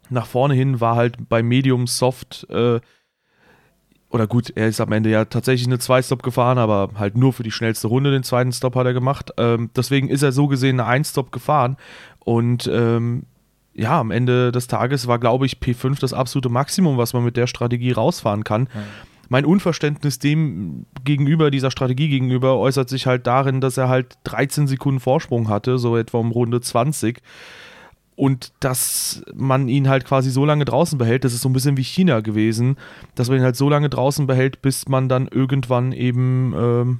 Nach 0.09 0.25
vorne 0.25 0.55
hin 0.55 0.81
war 0.81 0.95
halt 0.95 1.29
bei 1.29 1.43
Medium 1.43 1.85
Soft 1.85 2.47
äh, 2.49 2.79
oder 4.09 4.25
gut, 4.25 4.51
er 4.55 4.67
ist 4.67 4.81
am 4.81 4.91
Ende 4.91 5.09
ja 5.09 5.25
tatsächlich 5.25 5.67
eine 5.67 5.77
Zwei-Stop 5.77 6.23
gefahren, 6.23 6.57
aber 6.57 6.89
halt 6.95 7.15
nur 7.15 7.31
für 7.31 7.43
die 7.43 7.51
schnellste 7.51 7.87
Runde 7.87 8.11
den 8.11 8.23
zweiten 8.23 8.51
Stop 8.51 8.75
hat 8.75 8.87
er 8.87 8.93
gemacht. 8.93 9.31
Ähm, 9.37 9.69
deswegen 9.75 10.09
ist 10.09 10.23
er 10.23 10.31
so 10.31 10.47
gesehen 10.47 10.79
eine 10.79 10.89
Ein-Stop 10.89 11.31
gefahren. 11.31 11.77
Und 12.19 12.67
ähm, 12.73 13.23
ja, 13.75 13.99
am 13.99 14.09
Ende 14.09 14.51
des 14.51 14.67
Tages 14.67 15.07
war, 15.07 15.19
glaube 15.19 15.45
ich, 15.45 15.57
P5 15.57 15.99
das 15.99 16.13
absolute 16.13 16.49
Maximum, 16.49 16.97
was 16.97 17.13
man 17.13 17.23
mit 17.23 17.37
der 17.37 17.45
Strategie 17.45 17.91
rausfahren 17.91 18.43
kann. 18.43 18.67
Ja. 18.73 18.81
Mein 19.29 19.45
Unverständnis 19.45 20.17
dem 20.17 20.87
gegenüber, 21.03 21.51
dieser 21.51 21.69
Strategie 21.69 22.09
gegenüber, 22.09 22.57
äußert 22.57 22.89
sich 22.89 23.05
halt 23.05 23.27
darin, 23.27 23.61
dass 23.61 23.77
er 23.77 23.89
halt 23.89 24.17
13 24.23 24.65
Sekunden 24.65 24.99
Vorsprung 24.99 25.49
hatte, 25.49 25.77
so 25.77 25.95
etwa 25.95 26.17
um 26.17 26.31
Runde 26.31 26.61
20 26.61 27.21
und 28.19 28.51
dass 28.59 29.23
man 29.33 29.69
ihn 29.69 29.87
halt 29.87 30.03
quasi 30.03 30.29
so 30.29 30.43
lange 30.43 30.65
draußen 30.65 30.97
behält, 30.97 31.23
das 31.23 31.33
ist 31.33 31.39
so 31.39 31.47
ein 31.47 31.53
bisschen 31.53 31.77
wie 31.77 31.83
China 31.83 32.19
gewesen, 32.19 32.75
dass 33.15 33.29
man 33.29 33.37
ihn 33.37 33.45
halt 33.45 33.55
so 33.55 33.69
lange 33.69 33.87
draußen 33.87 34.27
behält, 34.27 34.61
bis 34.61 34.89
man 34.89 35.07
dann 35.07 35.29
irgendwann 35.29 35.93
eben, 35.93 36.53
ähm, 36.53 36.99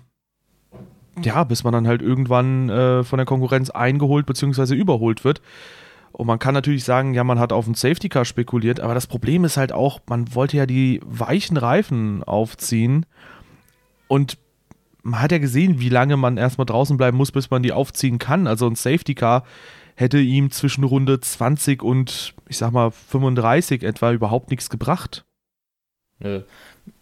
ja, 1.22 1.44
bis 1.44 1.66
man 1.66 1.74
dann 1.74 1.90
halt 1.90 2.02
irgendwann 2.02 2.70
äh, 2.70 3.04
von 3.04 3.18
der 3.18 3.26
Konkurrenz 3.26 3.70
eingeholt 3.70 4.28
bzw. 4.28 4.76
überholt 4.76 5.26
wird. 5.26 5.42
Und 6.14 6.26
man 6.26 6.40
kann 6.40 6.54
natürlich 6.54 6.86
sagen, 6.86 7.14
ja, 7.14 7.26
man 7.26 7.38
hat 7.38 7.52
auf 7.52 7.66
einen 7.66 7.76
Safety 7.76 8.08
Car 8.08 8.24
spekuliert, 8.24 8.80
aber 8.80 8.94
das 8.94 9.08
Problem 9.08 9.44
ist 9.44 9.58
halt 9.58 9.74
auch, 9.74 10.00
man 10.08 10.34
wollte 10.34 10.56
ja 10.56 10.66
die 10.66 11.02
weichen 11.04 11.58
Reifen 11.58 12.24
aufziehen 12.24 13.06
und 14.08 14.38
man 15.04 15.22
hat 15.22 15.34
ja 15.34 15.38
gesehen, 15.40 15.82
wie 15.82 15.90
lange 15.90 16.16
man 16.16 16.38
erstmal 16.38 16.66
draußen 16.66 16.96
bleiben 16.96 17.18
muss, 17.18 17.34
bis 17.34 17.50
man 17.50 17.62
die 17.62 17.74
aufziehen 17.74 18.20
kann. 18.20 18.48
Also 18.48 18.68
ein 18.68 18.76
Safety 18.76 19.16
Car 19.16 19.44
hätte 20.00 20.18
ihm 20.18 20.50
zwischen 20.50 20.86
Runde 20.86 21.20
20 21.20 21.84
und 21.84 22.34
ich 22.48 22.58
sag 22.58 22.72
mal 22.72 22.90
35 22.90 23.84
etwa 23.84 24.14
überhaupt 24.14 24.50
nichts 24.50 24.70
gebracht. 24.70 25.26
Nö. 26.20 26.44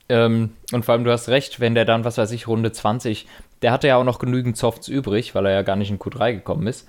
Ähm, 0.10 0.52
und 0.72 0.84
vor 0.84 0.94
allem, 0.94 1.04
du 1.04 1.12
hast 1.12 1.30
recht, 1.30 1.60
wenn 1.60 1.76
der 1.76 1.86
dann, 1.86 2.06
was 2.06 2.18
weiß 2.18 2.32
ich, 2.32 2.48
Runde 2.48 2.72
20, 2.72 3.28
der 3.62 3.72
hatte 3.72 3.88
ja 3.88 3.98
auch 3.98 4.04
noch 4.04 4.18
genügend 4.18 4.58
Softs 4.58 4.88
übrig, 4.88 5.36
weil 5.36 5.46
er 5.46 5.52
ja 5.52 5.62
gar 5.62 5.76
nicht 5.76 5.92
in 5.92 6.00
Q3 6.00 6.34
gekommen 6.34 6.66
ist. 6.66 6.88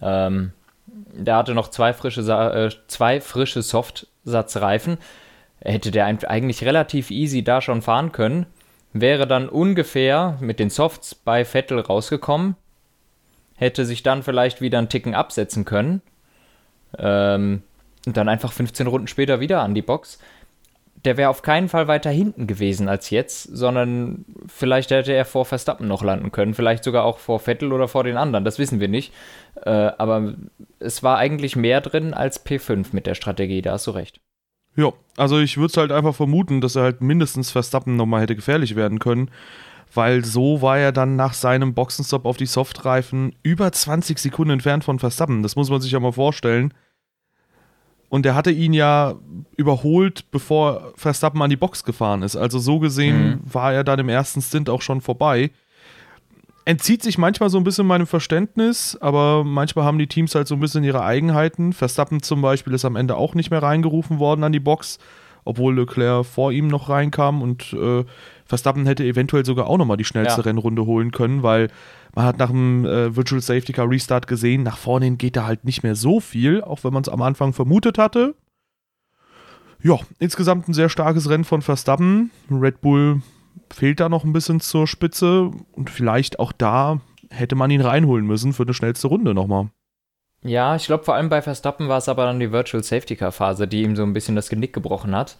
Ähm, 0.00 0.52
der 0.86 1.34
hatte 1.34 1.54
noch 1.54 1.70
zwei 1.70 1.92
frische, 1.92 2.20
äh, 2.20 2.70
zwei 2.86 3.20
frische 3.20 3.62
Softsatzreifen. 3.62 4.98
Hätte 5.60 5.90
der 5.90 6.06
eigentlich 6.06 6.64
relativ 6.64 7.10
easy 7.10 7.42
da 7.42 7.60
schon 7.60 7.82
fahren 7.82 8.12
können. 8.12 8.46
wäre 8.92 9.26
dann 9.26 9.48
ungefähr 9.48 10.38
mit 10.40 10.60
den 10.60 10.70
Softs 10.70 11.16
bei 11.16 11.44
Vettel 11.44 11.80
rausgekommen, 11.80 12.54
hätte 13.58 13.84
sich 13.84 14.02
dann 14.02 14.22
vielleicht 14.22 14.60
wieder 14.60 14.78
einen 14.78 14.88
Ticken 14.88 15.14
absetzen 15.14 15.64
können 15.64 16.00
ähm, 16.96 17.62
und 18.06 18.16
dann 18.16 18.28
einfach 18.28 18.52
15 18.52 18.86
Runden 18.86 19.08
später 19.08 19.40
wieder 19.40 19.60
an 19.60 19.74
die 19.74 19.82
Box. 19.82 20.18
Der 21.04 21.16
wäre 21.16 21.30
auf 21.30 21.42
keinen 21.42 21.68
Fall 21.68 21.86
weiter 21.86 22.10
hinten 22.10 22.46
gewesen 22.46 22.88
als 22.88 23.10
jetzt, 23.10 23.44
sondern 23.44 24.24
vielleicht 24.48 24.90
hätte 24.90 25.12
er 25.12 25.24
vor 25.24 25.44
Verstappen 25.44 25.86
noch 25.86 26.02
landen 26.02 26.32
können, 26.32 26.54
vielleicht 26.54 26.82
sogar 26.82 27.04
auch 27.04 27.18
vor 27.18 27.38
Vettel 27.38 27.72
oder 27.72 27.86
vor 27.86 28.02
den 28.04 28.16
anderen, 28.16 28.44
das 28.44 28.58
wissen 28.58 28.80
wir 28.80 28.88
nicht. 28.88 29.12
Äh, 29.64 29.70
aber 29.70 30.34
es 30.80 31.02
war 31.02 31.18
eigentlich 31.18 31.54
mehr 31.54 31.80
drin 31.80 32.14
als 32.14 32.44
P5 32.44 32.86
mit 32.92 33.06
der 33.06 33.14
Strategie, 33.14 33.62
da 33.62 33.72
hast 33.72 33.86
du 33.86 33.92
recht. 33.92 34.20
Ja, 34.76 34.92
also 35.16 35.40
ich 35.40 35.56
würde 35.56 35.70
es 35.70 35.76
halt 35.76 35.90
einfach 35.90 36.14
vermuten, 36.14 36.60
dass 36.60 36.76
er 36.76 36.82
halt 36.82 37.00
mindestens 37.00 37.50
Verstappen 37.50 37.96
nochmal 37.96 38.22
hätte 38.22 38.36
gefährlich 38.36 38.76
werden 38.76 39.00
können, 39.00 39.30
weil 39.94 40.24
so 40.24 40.62
war 40.62 40.78
er 40.78 40.92
dann 40.92 41.16
nach 41.16 41.34
seinem 41.34 41.74
Boxenstopp 41.74 42.24
auf 42.24 42.36
die 42.36 42.46
Softreifen 42.46 43.34
über 43.42 43.70
20 43.70 44.18
Sekunden 44.18 44.52
entfernt 44.52 44.84
von 44.84 44.98
Verstappen. 44.98 45.42
Das 45.42 45.56
muss 45.56 45.70
man 45.70 45.80
sich 45.80 45.92
ja 45.92 46.00
mal 46.00 46.12
vorstellen. 46.12 46.74
Und 48.08 48.24
er 48.24 48.34
hatte 48.34 48.50
ihn 48.50 48.72
ja 48.72 49.16
überholt, 49.56 50.30
bevor 50.30 50.92
Verstappen 50.96 51.42
an 51.42 51.50
die 51.50 51.56
Box 51.56 51.84
gefahren 51.84 52.22
ist. 52.22 52.36
Also 52.36 52.58
so 52.58 52.78
gesehen 52.78 53.28
mhm. 53.28 53.40
war 53.44 53.72
er 53.72 53.84
dann 53.84 53.98
im 53.98 54.08
ersten 54.08 54.40
Stint 54.40 54.70
auch 54.70 54.82
schon 54.82 55.00
vorbei 55.00 55.50
entzieht 56.68 57.02
sich 57.02 57.16
manchmal 57.16 57.48
so 57.48 57.56
ein 57.56 57.64
bisschen 57.64 57.86
meinem 57.86 58.06
Verständnis, 58.06 58.94
aber 59.00 59.42
manchmal 59.42 59.86
haben 59.86 59.98
die 59.98 60.06
Teams 60.06 60.34
halt 60.34 60.46
so 60.46 60.54
ein 60.54 60.60
bisschen 60.60 60.84
ihre 60.84 61.02
Eigenheiten. 61.02 61.72
Verstappen 61.72 62.22
zum 62.22 62.42
Beispiel 62.42 62.74
ist 62.74 62.84
am 62.84 62.94
Ende 62.94 63.16
auch 63.16 63.34
nicht 63.34 63.50
mehr 63.50 63.62
reingerufen 63.62 64.18
worden 64.18 64.44
an 64.44 64.52
die 64.52 64.60
Box, 64.60 64.98
obwohl 65.46 65.78
Leclerc 65.78 66.26
vor 66.26 66.52
ihm 66.52 66.68
noch 66.68 66.90
reinkam 66.90 67.40
und 67.40 67.72
äh, 67.72 68.04
Verstappen 68.48 68.86
hätte 68.86 69.04
eventuell 69.04 69.44
sogar 69.44 69.66
auch 69.66 69.76
nochmal 69.76 69.98
die 69.98 70.04
schnellste 70.04 70.40
ja. 70.40 70.44
Rennrunde 70.44 70.86
holen 70.86 71.12
können, 71.12 71.42
weil 71.42 71.68
man 72.14 72.24
hat 72.24 72.38
nach 72.38 72.48
dem 72.48 72.86
äh, 72.86 73.14
Virtual 73.14 73.42
Safety 73.42 73.74
Car 73.74 73.90
Restart 73.90 74.26
gesehen, 74.26 74.62
nach 74.62 74.78
vorne 74.78 75.04
hin 75.04 75.18
geht 75.18 75.36
da 75.36 75.46
halt 75.46 75.64
nicht 75.64 75.82
mehr 75.82 75.94
so 75.94 76.18
viel, 76.18 76.62
auch 76.62 76.82
wenn 76.82 76.94
man 76.94 77.02
es 77.02 77.10
am 77.10 77.20
Anfang 77.20 77.52
vermutet 77.52 77.98
hatte. 77.98 78.34
Ja, 79.82 79.98
insgesamt 80.18 80.66
ein 80.66 80.72
sehr 80.72 80.88
starkes 80.88 81.28
Rennen 81.28 81.44
von 81.44 81.60
Verstappen. 81.60 82.30
Red 82.50 82.80
Bull 82.80 83.20
fehlt 83.70 84.00
da 84.00 84.08
noch 84.08 84.24
ein 84.24 84.32
bisschen 84.32 84.60
zur 84.60 84.86
Spitze 84.86 85.50
und 85.72 85.90
vielleicht 85.90 86.40
auch 86.40 86.52
da 86.52 87.00
hätte 87.30 87.54
man 87.54 87.70
ihn 87.70 87.82
reinholen 87.82 88.26
müssen 88.26 88.54
für 88.54 88.62
eine 88.62 88.72
schnellste 88.72 89.08
Runde 89.08 89.34
nochmal. 89.34 89.68
Ja, 90.42 90.74
ich 90.74 90.86
glaube 90.86 91.04
vor 91.04 91.16
allem 91.16 91.28
bei 91.28 91.42
Verstappen 91.42 91.88
war 91.88 91.98
es 91.98 92.08
aber 92.08 92.24
dann 92.24 92.40
die 92.40 92.50
Virtual 92.50 92.82
Safety 92.82 93.14
Car 93.14 93.32
Phase, 93.32 93.68
die 93.68 93.82
ihm 93.82 93.94
so 93.94 94.04
ein 94.04 94.14
bisschen 94.14 94.36
das 94.36 94.48
Genick 94.48 94.72
gebrochen 94.72 95.14
hat. 95.14 95.36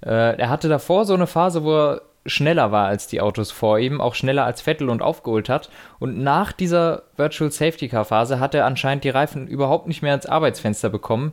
Äh, 0.00 0.36
er 0.38 0.48
hatte 0.48 0.68
davor 0.68 1.04
so 1.04 1.14
eine 1.14 1.26
Phase, 1.26 1.64
wo 1.64 1.72
er 1.72 2.02
schneller 2.26 2.72
war 2.72 2.86
als 2.86 3.06
die 3.06 3.20
Autos 3.20 3.50
vor 3.50 3.78
ihm, 3.78 4.00
auch 4.00 4.14
schneller 4.14 4.44
als 4.44 4.60
Vettel 4.60 4.88
und 4.88 5.02
aufgeholt 5.02 5.48
hat. 5.48 5.70
Und 5.98 6.18
nach 6.18 6.52
dieser 6.52 7.02
Virtual 7.16 7.50
Safety 7.50 7.88
Car 7.88 8.04
Phase 8.04 8.40
hat 8.40 8.54
er 8.54 8.66
anscheinend 8.66 9.04
die 9.04 9.10
Reifen 9.10 9.46
überhaupt 9.46 9.88
nicht 9.88 10.02
mehr 10.02 10.14
ins 10.14 10.26
Arbeitsfenster 10.26 10.88
bekommen 10.88 11.32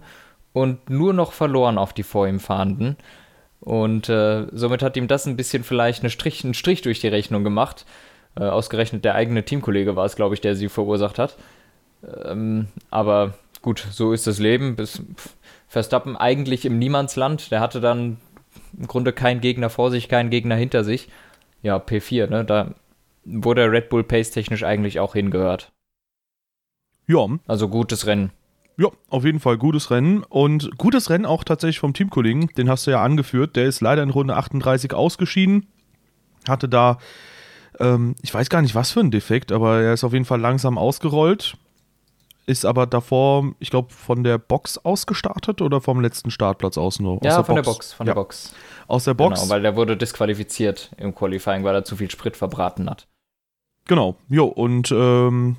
und 0.54 0.90
nur 0.90 1.14
noch 1.14 1.32
verloren 1.32 1.78
auf 1.78 1.94
die 1.94 2.04
vor 2.04 2.28
ihm 2.28 2.40
fahrenden. 2.40 2.98
Und 3.60 4.10
äh, 4.10 4.48
somit 4.52 4.82
hat 4.82 4.98
ihm 4.98 5.08
das 5.08 5.26
ein 5.26 5.36
bisschen 5.36 5.64
vielleicht 5.64 6.02
eine 6.02 6.10
Strich, 6.10 6.44
einen 6.44 6.54
Strich 6.54 6.82
durch 6.82 7.00
die 7.00 7.08
Rechnung 7.08 7.44
gemacht. 7.44 7.86
Äh, 8.36 8.44
ausgerechnet 8.44 9.06
der 9.06 9.16
eigene 9.16 9.44
Teamkollege 9.44 9.96
war 9.96 10.06
es, 10.06 10.16
glaube 10.16 10.36
ich, 10.36 10.42
der 10.42 10.56
sie 10.56 10.70
verursacht 10.70 11.20
hat. 11.20 11.38
Ähm, 12.26 12.68
aber 12.90 13.34
gut, 13.62 13.86
so 13.92 14.14
ist 14.14 14.28
das 14.28 14.40
Leben. 14.40 14.76
Bis 14.76 15.02
Verstappen 15.68 16.16
eigentlich 16.16 16.66
im 16.66 16.80
Niemandsland. 16.80 17.52
Der 17.52 17.60
hatte 17.60 17.82
dann 17.82 18.18
im 18.78 18.88
Grunde 18.88 19.14
keinen 19.14 19.42
Gegner 19.42 19.70
vor 19.70 19.92
sich, 19.92 20.10
keinen 20.10 20.30
Gegner 20.30 20.56
hinter 20.56 20.84
sich. 20.84 21.10
Ja, 21.62 21.78
P4, 21.78 22.28
ne? 22.28 22.46
Da 22.46 22.74
wo 23.26 23.54
der 23.54 23.72
Red 23.72 23.90
Bull 23.90 24.04
Pace 24.04 24.32
technisch 24.32 24.64
eigentlich 24.64 25.00
auch 25.00 25.14
hingehört. 25.14 25.72
Ja. 27.08 27.26
Also 27.48 27.68
gutes 27.68 28.06
Rennen. 28.06 28.32
Ja, 28.78 28.88
auf 29.10 29.26
jeden 29.26 29.40
Fall 29.40 29.58
gutes 29.58 29.92
Rennen 29.92 30.24
und 30.24 30.78
gutes 30.78 31.10
Rennen 31.10 31.26
auch 31.26 31.44
tatsächlich 31.44 31.80
vom 31.80 31.94
Teamkollegen, 31.94 32.48
den 32.58 32.70
hast 32.70 32.88
du 32.88 32.92
ja 32.92 33.04
angeführt, 33.04 33.58
der 33.58 33.66
ist 33.66 33.82
leider 33.82 34.04
in 34.04 34.10
Runde 34.10 34.38
38 34.38 34.94
ausgeschieden, 34.94 35.68
hatte 36.48 36.70
da, 36.70 36.98
ähm, 37.80 38.16
ich 38.22 38.34
weiß 38.34 38.50
gar 38.50 38.62
nicht 38.62 38.76
was 38.76 38.92
für 38.92 39.02
ein 39.02 39.12
Defekt, 39.12 39.52
aber 39.52 39.82
er 39.82 39.94
ist 39.94 40.06
auf 40.06 40.14
jeden 40.14 40.24
Fall 40.24 40.40
langsam 40.40 40.78
ausgerollt, 40.78 41.58
ist 42.50 42.66
aber 42.66 42.88
davor, 42.88 43.54
ich 43.60 43.70
glaube, 43.70 43.94
von 43.94 44.24
der 44.24 44.40
Box 44.40 44.80
ausgestartet 44.80 45.62
oder 45.62 45.82
vom 45.82 46.02
letzten 46.02 46.32
Startplatz 46.32 46.80
aus 46.80 47.00
nur? 47.00 47.20
Ja, 47.24 47.36
der 47.36 47.44
von 47.44 47.56
Box. 47.56 47.66
der 47.66 47.72
Box, 47.72 47.94
von 47.94 48.08
ja. 48.08 48.14
der 48.14 48.22
Box. 48.22 48.56
Aus 48.88 49.04
der 49.04 49.14
Box. 49.14 49.40
Genau, 49.40 49.52
weil 49.52 49.62
der 49.62 49.76
wurde 49.76 49.96
disqualifiziert 49.96 50.92
im 50.98 51.14
Qualifying, 51.14 51.64
weil 51.64 51.76
er 51.76 51.84
zu 51.84 51.96
viel 51.96 52.10
Sprit 52.10 52.36
verbraten 52.36 52.90
hat. 52.90 53.08
Genau, 53.86 54.16
jo, 54.30 54.46
und 54.46 54.92
ähm, 54.92 55.58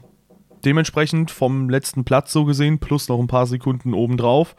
dementsprechend 0.64 1.30
vom 1.30 1.70
letzten 1.70 2.04
Platz 2.04 2.32
so 2.32 2.44
gesehen, 2.44 2.80
plus 2.80 3.08
noch 3.08 3.20
ein 3.20 3.28
paar 3.28 3.46
Sekunden 3.46 3.94
obendrauf, 3.94 4.56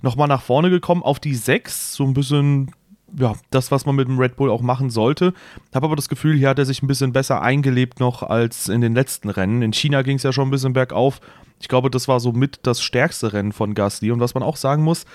nochmal 0.00 0.28
nach 0.28 0.42
vorne 0.42 0.70
gekommen 0.70 1.02
auf 1.02 1.20
die 1.20 1.34
6, 1.34 1.92
so 1.92 2.04
ein 2.04 2.14
bisschen 2.14 2.72
ja, 3.18 3.34
das, 3.50 3.70
was 3.70 3.86
man 3.86 3.96
mit 3.96 4.08
dem 4.08 4.18
Red 4.18 4.36
Bull 4.36 4.50
auch 4.50 4.62
machen 4.62 4.90
sollte. 4.90 5.32
Habe 5.74 5.86
aber 5.86 5.96
das 5.96 6.08
Gefühl, 6.08 6.36
hier 6.36 6.48
hat 6.48 6.58
er 6.58 6.64
sich 6.64 6.82
ein 6.82 6.88
bisschen 6.88 7.12
besser 7.12 7.40
eingelebt 7.40 8.00
noch 8.00 8.22
als 8.22 8.68
in 8.68 8.80
den 8.80 8.94
letzten 8.94 9.30
Rennen. 9.30 9.62
In 9.62 9.72
China 9.72 10.02
ging 10.02 10.16
es 10.16 10.22
ja 10.22 10.32
schon 10.32 10.48
ein 10.48 10.50
bisschen 10.50 10.72
bergauf. 10.72 11.20
Ich 11.60 11.68
glaube, 11.68 11.90
das 11.90 12.08
war 12.08 12.20
so 12.20 12.32
mit 12.32 12.60
das 12.64 12.82
stärkste 12.82 13.32
Rennen 13.32 13.52
von 13.52 13.74
Gasly. 13.74 14.10
Und 14.10 14.20
was 14.20 14.34
man 14.34 14.42
auch 14.42 14.56
sagen 14.56 14.82
muss, 14.82 15.06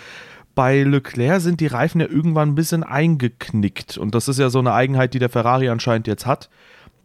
bei 0.56 0.84
Leclerc 0.84 1.42
sind 1.42 1.60
die 1.60 1.68
Reifen 1.68 2.02
ja 2.02 2.08
irgendwann 2.08 2.50
ein 2.50 2.56
bisschen 2.56 2.84
eingeknickt. 2.84 3.98
Und 3.98 4.16
das 4.16 4.28
ist 4.28 4.40
ja 4.40 4.50
so 4.50 4.60
eine 4.60 4.74
Eigenheit, 4.74 5.14
die 5.14 5.20
der 5.20 5.30
Ferrari 5.30 5.70
anscheinend 5.70 6.08
jetzt 6.08 6.26
hat, 6.26 6.50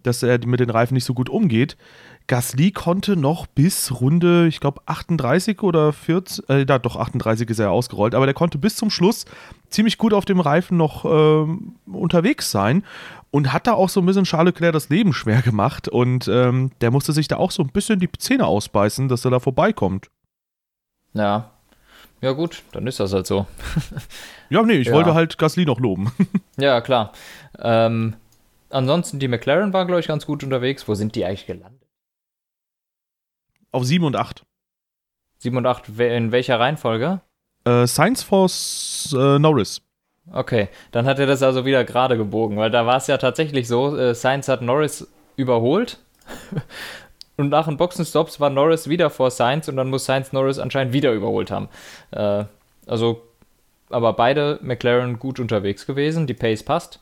dass 0.02 0.22
er 0.22 0.44
mit 0.46 0.60
den 0.60 0.70
Reifen 0.70 0.94
nicht 0.94 1.04
so 1.04 1.14
gut 1.14 1.28
umgeht. 1.28 1.76
Gasly 2.26 2.72
konnte 2.72 3.16
noch 3.16 3.46
bis 3.46 4.00
Runde, 4.00 4.46
ich 4.48 4.58
glaube 4.60 4.80
38 4.86 5.62
oder 5.62 5.92
40, 5.92 6.48
äh, 6.48 6.64
da, 6.64 6.78
doch 6.78 6.96
38 6.96 7.48
ist 7.48 7.58
er 7.58 7.70
ausgerollt, 7.70 8.14
aber 8.14 8.26
der 8.26 8.34
konnte 8.34 8.58
bis 8.58 8.76
zum 8.76 8.90
Schluss 8.90 9.26
ziemlich 9.70 9.96
gut 9.96 10.12
auf 10.12 10.24
dem 10.24 10.40
Reifen 10.40 10.76
noch 10.76 11.04
äh, 11.04 11.46
unterwegs 11.90 12.50
sein 12.50 12.84
und 13.30 13.52
hat 13.52 13.66
da 13.66 13.74
auch 13.74 13.88
so 13.88 14.00
ein 14.00 14.06
bisschen 14.06 14.24
Charles 14.24 14.54
Leclerc 14.54 14.72
das 14.72 14.88
Leben 14.88 15.12
schwer 15.12 15.42
gemacht 15.42 15.88
und 15.88 16.26
ähm, 16.28 16.70
der 16.80 16.90
musste 16.90 17.12
sich 17.12 17.28
da 17.28 17.36
auch 17.36 17.50
so 17.50 17.62
ein 17.62 17.70
bisschen 17.70 18.00
die 18.00 18.10
Zähne 18.18 18.46
ausbeißen, 18.46 19.08
dass 19.08 19.24
er 19.24 19.30
da 19.30 19.40
vorbeikommt. 19.40 20.08
Ja. 21.14 21.50
Ja, 22.22 22.32
gut, 22.32 22.62
dann 22.72 22.86
ist 22.86 22.98
das 22.98 23.12
halt 23.12 23.26
so. 23.26 23.46
ja, 24.48 24.62
nee, 24.62 24.74
ich 24.74 24.88
ja. 24.88 24.94
wollte 24.94 25.14
halt 25.14 25.38
Gasly 25.38 25.66
noch 25.66 25.78
loben. 25.78 26.10
ja, 26.56 26.80
klar. 26.80 27.12
Ähm, 27.58 28.14
ansonsten, 28.70 29.18
die 29.18 29.28
McLaren 29.28 29.72
war, 29.72 29.84
glaube 29.84 30.00
ich, 30.00 30.08
ganz 30.08 30.24
gut 30.24 30.42
unterwegs. 30.42 30.88
Wo 30.88 30.94
sind 30.94 31.14
die 31.14 31.24
eigentlich 31.24 31.46
gelandet? 31.46 31.75
Auf 33.76 33.84
7 33.84 34.06
und 34.06 34.16
8. 34.16 34.42
7 35.36 35.54
und 35.54 35.66
8, 35.66 35.98
in 35.98 36.32
welcher 36.32 36.58
Reihenfolge? 36.58 37.20
Äh, 37.66 37.86
Science 37.86 38.22
Force 38.22 39.14
äh, 39.14 39.38
Norris. 39.38 39.82
Okay, 40.32 40.70
dann 40.92 41.04
hat 41.04 41.18
er 41.18 41.26
das 41.26 41.42
also 41.42 41.66
wieder 41.66 41.84
gerade 41.84 42.16
gebogen, 42.16 42.56
weil 42.56 42.70
da 42.70 42.86
war 42.86 42.96
es 42.96 43.06
ja 43.06 43.18
tatsächlich 43.18 43.68
so, 43.68 43.94
äh, 43.94 44.14
Sainz 44.14 44.48
hat 44.48 44.62
Norris 44.62 45.06
überholt 45.36 45.98
und 47.36 47.50
nach 47.50 47.66
den 47.66 47.76
Boxenstops 47.76 48.40
war 48.40 48.48
Norris 48.48 48.88
wieder 48.88 49.10
vor 49.10 49.30
Sainz 49.30 49.68
und 49.68 49.76
dann 49.76 49.90
muss 49.90 50.06
Sainz 50.06 50.32
Norris 50.32 50.58
anscheinend 50.58 50.94
wieder 50.94 51.12
überholt 51.12 51.50
haben. 51.50 51.68
Äh, 52.12 52.44
also, 52.86 53.24
aber 53.90 54.14
beide 54.14 54.58
McLaren 54.62 55.18
gut 55.18 55.38
unterwegs 55.38 55.84
gewesen, 55.84 56.26
die 56.26 56.32
Pace 56.32 56.62
passt, 56.62 56.98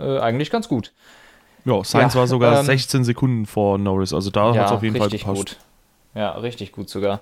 äh, 0.00 0.18
eigentlich 0.18 0.50
ganz 0.50 0.66
gut. 0.68 0.92
Ja, 1.64 1.84
Sainz 1.84 2.14
ja, 2.14 2.20
war 2.20 2.26
sogar 2.26 2.58
ähm, 2.58 2.66
16 2.66 3.04
Sekunden 3.04 3.46
vor 3.46 3.78
Norris, 3.78 4.12
also 4.12 4.30
da 4.30 4.52
ja, 4.52 4.62
hat 4.62 4.66
es 4.66 4.72
auf 4.72 4.82
jeden 4.82 4.96
Fall 4.96 5.10
gepasst. 5.10 5.36
Gut. 5.36 5.56
Ja, 6.18 6.32
richtig 6.32 6.72
gut 6.72 6.90
sogar. 6.90 7.20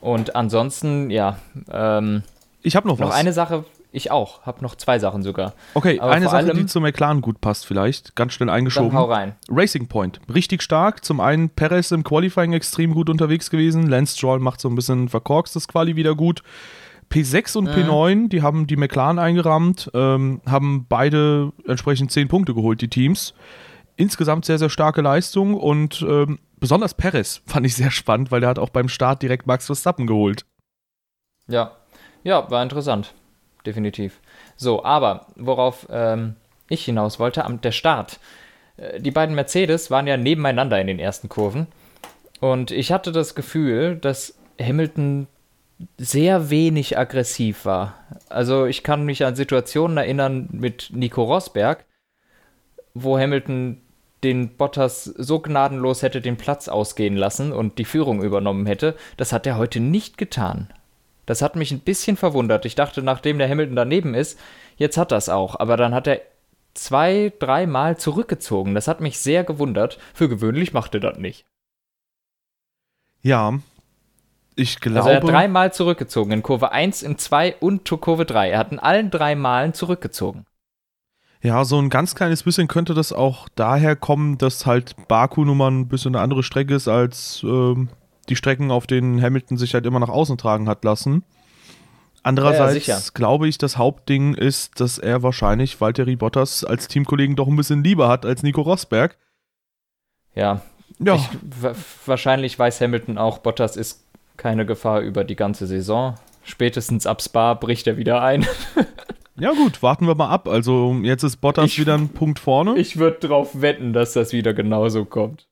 Und 0.00 0.36
ansonsten, 0.36 1.10
ja. 1.10 1.38
Ähm, 1.68 2.22
ich 2.62 2.76
habe 2.76 2.86
noch, 2.86 3.00
noch 3.00 3.08
was. 3.08 3.16
eine 3.16 3.32
Sache, 3.32 3.64
ich 3.90 4.12
auch. 4.12 4.42
Habe 4.42 4.62
noch 4.62 4.76
zwei 4.76 5.00
Sachen 5.00 5.24
sogar. 5.24 5.54
Okay, 5.74 5.98
Aber 5.98 6.12
eine 6.12 6.26
Sache, 6.26 6.36
allem, 6.36 6.56
die 6.56 6.66
zu 6.66 6.80
McLaren 6.80 7.20
gut 7.22 7.40
passt, 7.40 7.66
vielleicht. 7.66 8.14
Ganz 8.14 8.34
schnell 8.34 8.50
eingeschoben. 8.50 8.90
Dann 8.90 8.98
hau 8.98 9.06
rein. 9.06 9.34
Racing 9.50 9.88
Point. 9.88 10.20
Richtig 10.32 10.62
stark. 10.62 11.04
Zum 11.04 11.18
einen 11.18 11.50
Perez 11.50 11.90
im 11.90 12.04
Qualifying 12.04 12.52
extrem 12.52 12.94
gut 12.94 13.10
unterwegs 13.10 13.50
gewesen. 13.50 13.88
Lance 13.88 14.16
Stroll 14.16 14.38
macht 14.38 14.60
so 14.60 14.68
ein 14.68 14.76
bisschen 14.76 15.08
verkorkstes 15.08 15.66
Quali 15.66 15.96
wieder 15.96 16.14
gut. 16.14 16.44
P6 17.10 17.58
und 17.58 17.64
mhm. 17.64 17.70
P9, 17.70 18.28
die 18.28 18.42
haben 18.42 18.68
die 18.68 18.76
McLaren 18.76 19.18
eingerahmt, 19.18 19.90
ähm, 19.94 20.40
haben 20.46 20.86
beide 20.88 21.52
entsprechend 21.66 22.12
10 22.12 22.28
Punkte 22.28 22.54
geholt, 22.54 22.80
die 22.80 22.88
Teams. 22.88 23.34
Insgesamt 23.98 24.44
sehr, 24.44 24.58
sehr 24.58 24.70
starke 24.70 25.00
Leistung 25.00 25.54
und 25.54 26.02
ähm, 26.08 26.38
besonders 26.60 26.94
Perez 26.94 27.42
fand 27.46 27.66
ich 27.66 27.74
sehr 27.74 27.90
spannend, 27.90 28.30
weil 28.30 28.40
der 28.40 28.48
hat 28.48 28.58
auch 28.60 28.70
beim 28.70 28.88
Start 28.88 29.22
direkt 29.22 29.48
Max 29.48 29.66
Verstappen 29.66 30.06
geholt. 30.06 30.46
Ja, 31.48 31.72
ja, 32.22 32.48
war 32.48 32.62
interessant. 32.62 33.12
Definitiv. 33.66 34.20
So, 34.56 34.84
aber 34.84 35.26
worauf 35.34 35.88
ähm, 35.90 36.36
ich 36.68 36.84
hinaus 36.84 37.18
wollte, 37.18 37.44
am, 37.44 37.60
der 37.60 37.72
Start. 37.72 38.20
Äh, 38.76 39.00
die 39.00 39.10
beiden 39.10 39.34
Mercedes 39.34 39.90
waren 39.90 40.06
ja 40.06 40.16
nebeneinander 40.16 40.80
in 40.80 40.86
den 40.86 41.00
ersten 41.00 41.28
Kurven. 41.28 41.66
Und 42.38 42.70
ich 42.70 42.92
hatte 42.92 43.10
das 43.10 43.34
Gefühl, 43.34 43.96
dass 43.96 44.38
Hamilton 44.60 45.26
sehr 45.96 46.50
wenig 46.50 46.96
aggressiv 46.96 47.64
war. 47.64 47.94
Also 48.28 48.66
ich 48.66 48.84
kann 48.84 49.04
mich 49.04 49.24
an 49.24 49.34
Situationen 49.34 49.96
erinnern 49.96 50.48
mit 50.52 50.90
Nico 50.92 51.24
Rosberg, 51.24 51.84
wo 52.94 53.18
Hamilton 53.18 53.80
den 54.24 54.56
Bottas 54.56 55.04
so 55.04 55.40
gnadenlos 55.40 56.02
hätte 56.02 56.20
den 56.20 56.36
Platz 56.36 56.68
ausgehen 56.68 57.16
lassen 57.16 57.52
und 57.52 57.78
die 57.78 57.84
Führung 57.84 58.22
übernommen 58.22 58.66
hätte, 58.66 58.96
das 59.16 59.32
hat 59.32 59.46
er 59.46 59.56
heute 59.56 59.80
nicht 59.80 60.18
getan. 60.18 60.68
Das 61.26 61.42
hat 61.42 61.56
mich 61.56 61.70
ein 61.70 61.80
bisschen 61.80 62.16
verwundert. 62.16 62.64
Ich 62.64 62.74
dachte, 62.74 63.02
nachdem 63.02 63.38
der 63.38 63.48
Hamilton 63.48 63.76
daneben 63.76 64.14
ist, 64.14 64.38
jetzt 64.76 64.96
hat 64.96 65.12
er 65.12 65.18
es 65.18 65.28
auch. 65.28 65.60
Aber 65.60 65.76
dann 65.76 65.94
hat 65.94 66.06
er 66.06 66.22
zwei, 66.74 67.32
dreimal 67.38 67.98
zurückgezogen. 67.98 68.74
Das 68.74 68.88
hat 68.88 69.00
mich 69.00 69.18
sehr 69.18 69.44
gewundert. 69.44 69.98
Für 70.14 70.28
gewöhnlich 70.28 70.72
macht 70.72 70.94
er 70.94 71.00
das 71.00 71.18
nicht. 71.18 71.44
Ja, 73.20 73.58
ich 74.56 74.80
glaube. 74.80 74.98
Also 74.98 75.10
er 75.10 75.16
hat 75.16 75.28
dreimal 75.28 75.72
zurückgezogen. 75.72 76.32
In 76.32 76.42
Kurve 76.42 76.72
1, 76.72 77.02
in 77.02 77.18
2 77.18 77.56
und 77.56 77.88
Kurve 78.00 78.24
3. 78.24 78.50
Er 78.50 78.58
hat 78.58 78.72
in 78.72 78.78
allen 78.78 79.10
drei 79.10 79.34
Malen 79.36 79.74
zurückgezogen. 79.74 80.46
Ja, 81.40 81.64
so 81.64 81.78
ein 81.78 81.88
ganz 81.88 82.14
kleines 82.14 82.42
bisschen 82.42 82.66
könnte 82.66 82.94
das 82.94 83.12
auch 83.12 83.48
daher 83.54 83.94
kommen, 83.94 84.38
dass 84.38 84.66
halt 84.66 84.96
Baku 85.06 85.44
nun 85.44 85.56
mal 85.56 85.70
ein 85.70 85.88
bisschen 85.88 86.14
eine 86.14 86.22
andere 86.22 86.42
Strecke 86.42 86.74
ist 86.74 86.88
als 86.88 87.42
ähm, 87.44 87.88
die 88.28 88.36
Strecken, 88.36 88.70
auf 88.70 88.86
denen 88.86 89.22
Hamilton 89.22 89.56
sich 89.56 89.74
halt 89.74 89.86
immer 89.86 90.00
nach 90.00 90.08
außen 90.08 90.36
tragen 90.36 90.68
hat 90.68 90.84
lassen. 90.84 91.22
Andererseits 92.24 92.86
ja, 92.86 92.96
ja, 92.96 93.02
glaube 93.14 93.48
ich, 93.48 93.58
das 93.58 93.78
Hauptding 93.78 94.34
ist, 94.34 94.80
dass 94.80 94.98
er 94.98 95.22
wahrscheinlich 95.22 95.80
Valtteri 95.80 96.16
Bottas 96.16 96.64
als 96.64 96.88
Teamkollegen 96.88 97.36
doch 97.36 97.46
ein 97.46 97.56
bisschen 97.56 97.84
lieber 97.84 98.08
hat 98.08 98.26
als 98.26 98.42
Nico 98.42 98.62
Rosberg. 98.62 99.16
Ja. 100.34 100.60
ja. 100.98 101.14
Ich, 101.14 101.28
wahrscheinlich 102.04 102.58
weiß 102.58 102.80
Hamilton 102.80 103.16
auch, 103.16 103.38
Bottas 103.38 103.76
ist 103.76 104.04
keine 104.36 104.66
Gefahr 104.66 105.00
über 105.00 105.24
die 105.24 105.36
ganze 105.36 105.66
Saison. 105.66 106.16
Spätestens 106.42 107.06
ab 107.06 107.22
Spa 107.22 107.54
bricht 107.54 107.86
er 107.86 107.96
wieder 107.96 108.22
ein. 108.22 108.46
Ja, 109.40 109.52
gut, 109.52 109.82
warten 109.82 110.06
wir 110.06 110.14
mal 110.14 110.28
ab. 110.28 110.48
Also, 110.48 110.96
jetzt 111.02 111.22
ist 111.22 111.36
Bottas 111.36 111.66
ich, 111.66 111.80
wieder 111.80 111.94
ein 111.94 112.08
Punkt 112.08 112.38
vorne. 112.38 112.76
Ich 112.76 112.96
würde 112.96 113.18
darauf 113.20 113.60
wetten, 113.60 113.92
dass 113.92 114.12
das 114.12 114.32
wieder 114.32 114.52
genauso 114.52 115.04
kommt. 115.04 115.46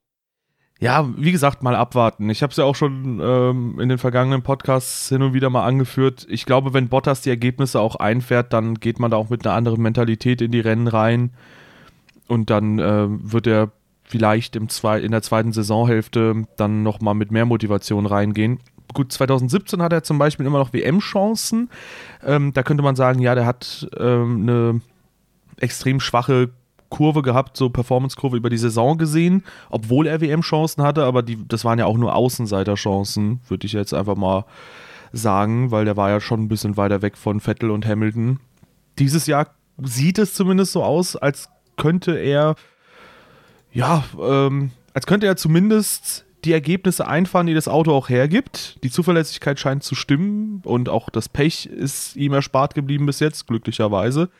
Ja, 0.79 1.09
wie 1.17 1.33
gesagt, 1.33 1.63
mal 1.63 1.75
abwarten. 1.75 2.29
Ich 2.29 2.43
habe 2.43 2.51
es 2.51 2.59
ja 2.59 2.65
auch 2.65 2.75
schon 2.75 3.21
ähm, 3.23 3.81
in 3.81 3.89
den 3.89 3.97
vergangenen 3.97 4.43
Podcasts 4.43 5.09
hin 5.09 5.23
und 5.23 5.33
wieder 5.33 5.49
mal 5.49 5.65
angeführt. 5.65 6.27
Ich 6.29 6.45
glaube, 6.45 6.75
wenn 6.75 6.89
Bottas 6.89 7.23
die 7.23 7.31
Ergebnisse 7.31 7.81
auch 7.81 7.97
einfährt, 7.97 8.53
dann 8.53 8.75
geht 8.75 8.99
man 8.99 9.11
da 9.11 9.17
auch 9.17 9.31
mit 9.31 9.47
einer 9.47 9.55
anderen 9.55 9.81
Mentalität 9.81 10.43
in 10.43 10.51
die 10.51 10.61
Rennen 10.61 10.89
rein. 10.89 11.31
Und 12.29 12.51
dann 12.51 12.79
äh, 12.79 13.07
wird 13.09 13.47
er 13.47 13.71
vielleicht 14.05 14.55
im 14.55 14.69
zwei, 14.69 15.01
in 15.01 15.13
der 15.13 15.23
zweiten 15.23 15.53
Saisonhälfte 15.53 16.45
dann 16.57 16.83
nochmal 16.83 17.15
mit 17.15 17.31
mehr 17.31 17.47
Motivation 17.47 18.05
reingehen 18.05 18.61
gut, 18.97 19.13
2017 19.13 19.83
hat 19.83 19.93
er 19.93 20.03
zum 20.03 20.19
Beispiel 20.19 20.47
immer 20.47 20.59
noch 20.59 20.73
WM-Chancen. 20.73 21.69
Ähm, 22.25 22.53
da 22.53 22.63
könnte 22.63 22.83
man 22.83 22.97
sagen, 22.97 23.21
ja, 23.21 23.35
der 23.35 23.47
hat 23.47 23.87
ähm, 23.99 24.43
eine 24.43 24.81
extrem 25.59 26.01
schwache 26.01 26.51
Kurve 26.89 27.23
gehabt, 27.23 27.57
so 27.57 27.69
Performance-Kurve 27.69 28.37
über 28.37 28.49
die 28.49 28.57
Saison 28.57 28.97
gesehen, 28.97 29.45
obwohl 29.71 30.07
er 30.07 30.21
WM-Chancen 30.21 30.83
hatte, 30.83 31.05
aber 31.05 31.23
die, 31.23 31.47
das 31.47 31.65
waren 31.65 31.79
ja 31.79 31.85
auch 31.85 31.99
nur 31.99 32.15
Außenseiter-Chancen, 32.15 33.41
würde 33.49 33.67
ich 33.67 33.73
jetzt 33.73 33.93
einfach 33.93 34.17
mal 34.17 34.45
sagen, 35.13 35.71
weil 35.71 35.85
der 35.85 35.97
war 35.97 36.11
ja 36.11 36.21
schon 36.21 36.43
ein 36.43 36.49
bisschen 36.49 36.77
weiter 36.77 37.03
weg 37.03 37.17
von 37.17 37.41
Vettel 37.41 37.71
und 37.71 37.87
Hamilton. 37.87 38.41
Dieses 38.99 39.27
Jahr 39.27 39.49
sieht 39.83 40.19
es 40.19 40.33
zumindest 40.33 40.73
so 40.73 40.83
aus, 40.83 41.17
als 41.17 41.49
könnte 41.77 42.17
er, 42.17 42.55
ja, 43.73 44.05
ähm, 44.19 44.71
als 44.95 45.07
könnte 45.07 45.27
er 45.27 45.37
zumindest 45.37 46.26
die 46.47 46.53
Ergebnisse 46.53 47.07
einfahren, 47.07 47.47
die 47.47 47.55
das 47.55 47.69
Auto 47.69 47.93
auch 47.93 48.09
hergibt. 48.09 48.83
Die 48.83 48.91
Zuverlässigkeit 48.91 49.61
scheint 49.61 49.83
zu 49.83 49.95
stimmen 49.95 50.63
und 50.65 50.89
auch 50.89 51.11
das 51.11 51.29
Pech 51.29 51.67
ist 51.67 52.17
ihm 52.17 52.33
erspart 52.33 52.75
geblieben 52.75 53.07
bis 53.07 53.21
jetzt, 53.21 53.47
glücklicherweise. 53.47 54.31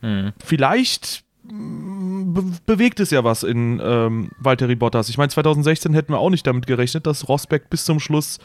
Hm. 0.00 0.32
Vielleicht 0.38 1.24
mm, 1.44 2.34
be 2.34 2.44
bewegt 2.66 3.00
es 3.00 3.10
ja 3.10 3.24
was 3.24 3.42
in 3.42 3.80
ähm, 3.82 4.30
Valtteri 4.38 4.76
Bottas. 4.76 5.08
Ich 5.08 5.18
meine, 5.18 5.30
2016 5.30 5.94
hätten 5.94 6.12
wir 6.12 6.18
auch 6.18 6.30
nicht 6.30 6.46
damit 6.46 6.66
gerechnet, 6.66 7.06
dass 7.06 7.28
Rosberg 7.28 7.70
bis 7.70 7.84
zum 7.84 8.00
Schluss 8.00 8.38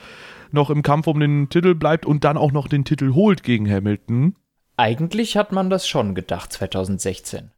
noch 0.51 0.69
im 0.69 0.81
Kampf 0.81 1.07
um 1.07 1.19
den 1.19 1.49
Titel 1.49 1.75
bleibt 1.75 2.05
und 2.05 2.23
dann 2.23 2.37
auch 2.37 2.51
noch 2.51 2.67
den 2.67 2.85
Titel 2.85 3.13
holt 3.13 3.43
gegen 3.43 3.69
Hamilton. 3.69 4.35
Eigentlich 4.77 5.35
hat 5.35 5.51
man 5.51 5.69
das 5.69 5.87
schon 5.87 6.15
gedacht, 6.15 6.53
2016. 6.53 7.51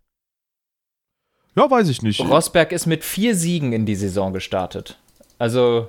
Ja, 1.55 1.69
weiß 1.69 1.89
ich 1.89 2.01
nicht. 2.01 2.21
Rosberg 2.21 2.71
ist 2.71 2.85
mit 2.85 3.03
vier 3.03 3.35
Siegen 3.35 3.73
in 3.73 3.85
die 3.85 3.95
Saison 3.95 4.31
gestartet. 4.31 5.00
Also, 5.41 5.87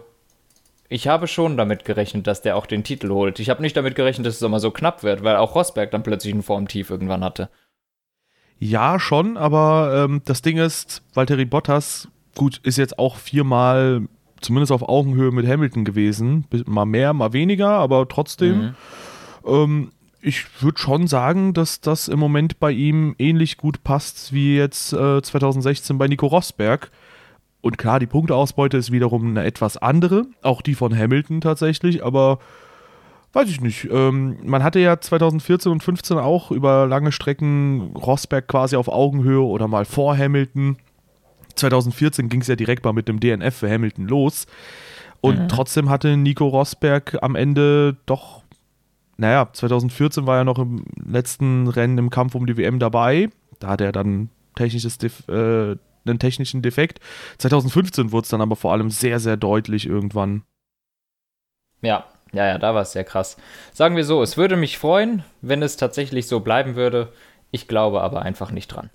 ich 0.89 1.09
habe 1.09 1.27
schon 1.27 1.59
damit 1.59 1.85
gerechnet, 1.85 2.27
dass 2.27 2.41
der 2.41 2.57
auch 2.57 2.65
den 2.65 2.85
Titel 2.85 3.11
holt. 3.11 3.39
Ich 3.39 3.51
habe 3.51 3.61
nicht 3.61 3.77
damit 3.77 3.95
gerechnet, 3.97 4.27
dass 4.27 4.37
es 4.37 4.41
immer 4.41 4.61
so 4.61 4.71
knapp 4.71 5.03
wird, 5.03 5.25
weil 5.25 5.37
auch 5.37 5.55
Rosberg 5.55 5.91
dann 5.91 6.03
plötzlich 6.03 6.33
einen 6.33 6.43
Formtief 6.43 6.89
irgendwann 6.89 7.23
hatte. 7.23 7.51
Ja, 8.59 8.99
schon, 8.99 9.37
aber 9.37 10.07
ähm, 10.07 10.23
das 10.25 10.41
Ding 10.41 10.57
ist, 10.57 11.03
Valtteri 11.13 11.45
Bottas, 11.45 12.09
gut, 12.35 12.63
ist 12.63 12.79
jetzt 12.79 12.99
auch 12.99 13.17
viermal 13.17 14.09
zumindest 14.41 14.73
auf 14.73 14.89
Augenhöhe 14.89 15.33
mit 15.33 15.47
Hamilton 15.47 15.85
gewesen. 15.85 16.47
Mal 16.65 16.87
mehr, 16.87 17.13
mal 17.13 17.35
weniger, 17.35 17.73
aber 17.73 18.09
trotzdem. 18.09 18.59
Mhm. 18.59 18.75
Ähm, 19.47 19.93
ich 20.23 20.63
würde 20.63 20.79
schon 20.79 21.09
sagen, 21.09 21.53
dass 21.53 21.83
das 21.83 22.09
im 22.09 22.19
Moment 22.19 22.59
bei 22.59 22.71
ihm 22.71 23.15
ähnlich 23.19 23.59
gut 23.59 23.85
passt 23.85 24.33
wie 24.33 24.57
jetzt 24.57 24.95
äh, 24.95 25.21
2016 25.21 25.99
bei 25.99 26.09
Nico 26.09 26.27
Rosberg. 26.27 26.91
Und 27.63 27.79
klar, 27.79 28.01
die 28.01 28.07
Punkteausbeute 28.07 28.77
ist 28.77 28.91
wiederum 28.91 29.29
eine 29.29 29.45
etwas 29.45 29.77
andere, 29.77 30.27
auch 30.43 30.63
die 30.63 30.75
von 30.75 30.97
Hamilton 30.97 31.41
tatsächlich, 31.41 32.05
aber 32.05 32.41
weiß 33.33 33.49
ich 33.49 33.61
nicht. 33.61 33.89
Ähm, 33.91 34.37
man 34.45 34.65
hatte 34.65 34.81
ja 34.81 35.01
2014 35.01 35.71
und 35.71 35.81
2015 35.81 36.19
auch 36.19 36.51
über 36.51 36.87
lange 36.87 37.13
Strecken 37.13 37.95
Rosberg 37.97 38.49
quasi 38.49 38.77
auf 38.77 38.89
Augenhöhe 38.89 39.43
oder 39.43 39.69
mal 39.69 39.85
vor 39.85 40.19
Hamilton. 40.19 40.77
2014 41.55 42.29
ging 42.29 42.41
es 42.41 42.49
ja 42.49 42.57
direkt 42.57 42.85
mal 42.85 42.93
mit 42.93 43.07
dem 43.07 43.21
DNF 43.21 43.55
für 43.55 43.71
Hamilton 43.71 44.09
los. 44.09 44.47
Und 45.21 45.39
mhm. 45.39 45.49
trotzdem 45.49 45.89
hatte 45.89 46.17
Nico 46.17 46.49
Rosberg 46.49 47.19
am 47.23 47.37
Ende 47.37 47.97
doch, 48.07 48.43
naja, 49.19 49.49
2014 49.53 50.27
war 50.27 50.39
er 50.39 50.45
noch 50.45 50.59
im 50.59 50.85
letzten 50.97 51.69
Rennen 51.69 51.97
im 51.99 52.11
Kampf 52.11 52.35
um 52.35 52.47
die 52.47 52.57
WM 52.57 52.81
dabei. 52.81 53.31
Da 53.61 53.69
hat 53.69 53.81
er 53.81 53.93
dann 53.93 54.31
technisches 54.57 54.99
äh, 55.29 55.77
einen 56.05 56.19
technischen 56.19 56.63
Defekt. 56.63 57.01
2015 57.39 58.13
wurde 58.13 58.25
es 58.25 58.31
dann 58.31 58.41
aber 58.41 58.57
vor 58.57 58.73
allem 58.73 58.91
sehr, 58.91 59.21
sehr 59.21 59.37
deutlich 59.37 59.87
irgendwann. 59.87 60.43
Ja, 61.81 62.07
ja, 62.33 62.47
ja, 62.47 62.59
da 62.59 62.75
war 62.75 62.83
es 62.83 62.93
sehr 62.93 63.05
krass. 63.05 63.37
Sagen 63.73 63.97
wir 63.97 64.05
so, 64.05 64.23
es 64.23 64.37
würde 64.37 64.57
mich 64.57 64.79
freuen, 64.79 65.25
wenn 65.43 65.63
es 65.63 65.77
tatsächlich 65.77 66.27
so 66.27 66.41
bleiben 66.41 66.77
würde. 66.77 67.13
Ich 67.51 67.69
glaube 67.69 68.01
aber 68.01 68.23
einfach 68.23 68.51
nicht 68.51 68.69
dran. 68.69 68.91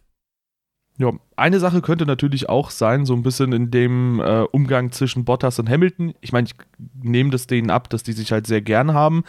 Ja, 1.00 1.12
eine 1.36 1.60
Sache 1.60 1.82
könnte 1.82 2.08
natürlich 2.08 2.50
auch 2.50 2.72
sein, 2.72 3.06
so 3.06 3.14
ein 3.14 3.22
bisschen 3.22 3.54
in 3.54 3.70
dem 3.70 4.20
äh, 4.20 4.42
Umgang 4.52 4.92
zwischen 4.92 5.26
Bottas 5.26 5.60
und 5.60 5.70
Hamilton. 5.70 6.16
Ich 6.22 6.32
meine, 6.32 6.48
ich 6.48 6.56
nehme 7.04 7.30
das 7.30 7.46
denen 7.46 7.70
ab, 7.70 7.90
dass 7.92 8.02
die 8.02 8.14
sich 8.14 8.32
halt 8.32 8.48
sehr 8.48 8.62
gern 8.62 8.96
haben. 8.96 9.24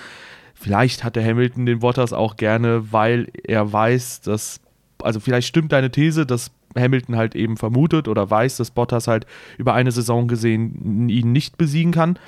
Vielleicht 0.55 1.05
hat 1.05 1.14
der 1.14 1.25
Hamilton 1.25 1.67
den 1.67 1.81
Bottas 1.81 2.14
auch 2.14 2.37
gerne, 2.37 2.91
weil 2.91 3.31
er 3.45 3.71
weiß, 3.71 4.23
dass, 4.23 4.62
also 5.03 5.21
vielleicht 5.21 5.47
stimmt 5.47 5.73
deine 5.73 5.91
These, 5.91 6.25
dass 6.25 6.51
Hamilton 6.76 7.16
halt 7.16 7.35
eben 7.35 7.57
vermutet 7.57 8.09
oder 8.09 8.31
weiß, 8.31 8.57
dass 8.57 8.70
Bottas 8.70 9.09
halt 9.09 9.26
über 9.57 9.74
eine 9.74 9.92
Saison 9.92 10.28
gesehen 10.28 11.09
ihn 11.09 11.33
nicht 11.33 11.59
besiegen 11.59 11.92
kann. 11.92 12.18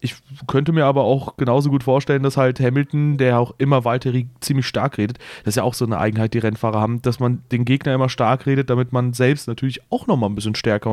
Ich 0.00 0.16
könnte 0.46 0.72
mir 0.72 0.84
aber 0.84 1.04
auch 1.04 1.38
genauso 1.38 1.70
gut 1.70 1.82
vorstellen, 1.82 2.22
dass 2.22 2.36
halt 2.36 2.60
Hamilton, 2.60 3.16
der 3.16 3.38
auch 3.40 3.54
immer 3.56 3.86
Valtteri 3.86 4.28
ziemlich 4.40 4.66
stark 4.66 4.98
redet, 4.98 5.18
das 5.44 5.52
ist 5.52 5.56
ja 5.56 5.62
auch 5.62 5.72
so 5.72 5.86
eine 5.86 5.98
Eigenheit, 5.98 6.34
die 6.34 6.38
Rennfahrer 6.38 6.78
haben, 6.78 7.00
dass 7.00 7.20
man 7.20 7.42
den 7.52 7.64
Gegner 7.64 7.94
immer 7.94 8.10
stark 8.10 8.44
redet, 8.44 8.68
damit 8.68 8.92
man 8.92 9.14
selbst 9.14 9.48
natürlich 9.48 9.80
auch 9.90 10.06
nochmal 10.06 10.28
ein 10.28 10.34
bisschen 10.34 10.56
stärker 10.56 10.90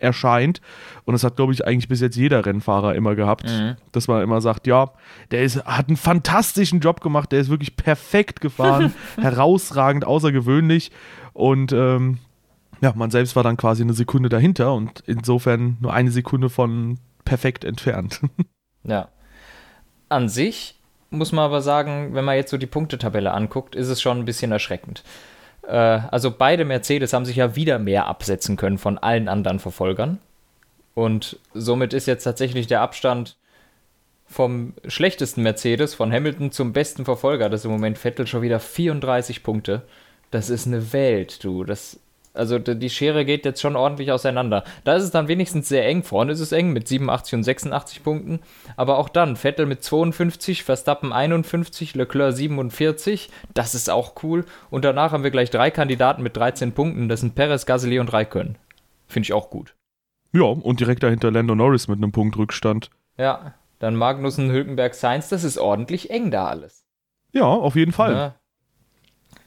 erscheint. 0.00 0.60
Und 1.04 1.12
das 1.12 1.24
hat, 1.24 1.36
glaube 1.36 1.52
ich, 1.52 1.66
eigentlich 1.66 1.88
bis 1.88 2.00
jetzt 2.00 2.16
jeder 2.16 2.44
Rennfahrer 2.44 2.94
immer 2.94 3.14
gehabt, 3.14 3.46
mhm. 3.46 3.76
dass 3.92 4.08
man 4.08 4.22
immer 4.22 4.40
sagt, 4.40 4.66
ja, 4.66 4.90
der 5.30 5.42
ist, 5.42 5.64
hat 5.64 5.88
einen 5.88 5.96
fantastischen 5.96 6.80
Job 6.80 7.00
gemacht, 7.00 7.32
der 7.32 7.40
ist 7.40 7.50
wirklich 7.50 7.76
perfekt 7.76 8.40
gefahren, 8.40 8.94
herausragend, 9.20 10.04
außergewöhnlich. 10.04 10.90
Und 11.32 11.72
ähm, 11.72 12.18
ja, 12.80 12.92
man 12.94 13.10
selbst 13.10 13.36
war 13.36 13.42
dann 13.42 13.56
quasi 13.56 13.82
eine 13.82 13.92
Sekunde 13.92 14.28
dahinter 14.28 14.74
und 14.74 15.02
insofern 15.06 15.76
nur 15.80 15.92
eine 15.92 16.10
Sekunde 16.10 16.48
von 16.48 16.98
perfekt 17.24 17.64
entfernt. 17.64 18.20
ja. 18.84 19.08
An 20.08 20.28
sich 20.28 20.80
muss 21.10 21.32
man 21.32 21.44
aber 21.44 21.60
sagen, 21.60 22.14
wenn 22.14 22.24
man 22.24 22.36
jetzt 22.36 22.50
so 22.50 22.56
die 22.56 22.66
Punktetabelle 22.66 23.32
anguckt, 23.32 23.74
ist 23.74 23.88
es 23.88 24.00
schon 24.00 24.18
ein 24.18 24.24
bisschen 24.24 24.52
erschreckend. 24.52 25.02
Äh, 25.62 25.76
also 25.76 26.30
beide 26.30 26.64
Mercedes 26.64 27.12
haben 27.12 27.24
sich 27.24 27.36
ja 27.36 27.56
wieder 27.56 27.78
mehr 27.78 28.06
absetzen 28.06 28.56
können 28.56 28.78
von 28.78 28.98
allen 28.98 29.28
anderen 29.28 29.58
Verfolgern. 29.58 30.18
Und 30.94 31.38
somit 31.54 31.92
ist 31.92 32.06
jetzt 32.06 32.24
tatsächlich 32.24 32.66
der 32.66 32.80
Abstand 32.80 33.36
vom 34.26 34.74
schlechtesten 34.86 35.42
Mercedes, 35.42 35.94
von 35.94 36.12
Hamilton 36.12 36.52
zum 36.52 36.72
besten 36.72 37.04
Verfolger, 37.04 37.48
das 37.48 37.62
ist 37.62 37.64
im 37.64 37.72
Moment 37.72 37.98
Vettel 37.98 38.26
schon 38.26 38.42
wieder 38.42 38.60
34 38.60 39.42
Punkte. 39.42 39.82
Das 40.30 40.50
ist 40.50 40.66
eine 40.66 40.92
Welt, 40.92 41.42
du. 41.42 41.64
Das 41.64 41.98
Also 42.32 42.58
die 42.58 42.90
Schere 42.90 43.24
geht 43.24 43.44
jetzt 43.44 43.60
schon 43.60 43.74
ordentlich 43.74 44.12
auseinander. 44.12 44.62
Da 44.84 44.94
ist 44.94 45.02
es 45.02 45.10
dann 45.10 45.26
wenigstens 45.26 45.68
sehr 45.68 45.86
eng. 45.86 46.04
Vorne 46.04 46.32
ist 46.32 46.40
es 46.40 46.52
eng 46.52 46.72
mit 46.72 46.86
87 46.86 47.34
und 47.34 47.42
86 47.42 48.04
Punkten. 48.04 48.40
Aber 48.76 48.98
auch 48.98 49.08
dann 49.08 49.36
Vettel 49.36 49.66
mit 49.66 49.82
52, 49.82 50.62
Verstappen 50.62 51.12
51, 51.12 51.94
Leclerc 51.94 52.32
47. 52.32 53.30
Das 53.52 53.74
ist 53.74 53.90
auch 53.90 54.14
cool. 54.22 54.44
Und 54.70 54.84
danach 54.84 55.10
haben 55.12 55.24
wir 55.24 55.32
gleich 55.32 55.50
drei 55.50 55.72
Kandidaten 55.72 56.22
mit 56.22 56.36
13 56.36 56.72
Punkten. 56.72 57.08
Das 57.08 57.20
sind 57.20 57.34
Perez, 57.34 57.66
Gasly 57.66 57.98
und 57.98 58.12
Raikön. 58.12 58.56
Finde 59.08 59.24
ich 59.24 59.32
auch 59.32 59.50
gut. 59.50 59.74
Ja, 60.32 60.44
und 60.44 60.78
direkt 60.78 61.02
dahinter 61.02 61.32
Lando 61.32 61.56
Norris 61.56 61.88
mit 61.88 61.98
einem 61.98 62.12
Punkt 62.12 62.36
Rückstand. 62.36 62.90
Ja, 63.18 63.54
dann 63.80 63.96
Magnussen, 63.96 64.52
Hülkenberg, 64.52 64.94
Sainz. 64.94 65.28
Das 65.30 65.42
ist 65.42 65.58
ordentlich 65.58 66.10
eng 66.10 66.30
da 66.30 66.46
alles. 66.46 66.84
Ja, 67.32 67.44
auf 67.44 67.74
jeden 67.74 67.92
Fall. 67.92 68.12
Ja. 68.12 68.34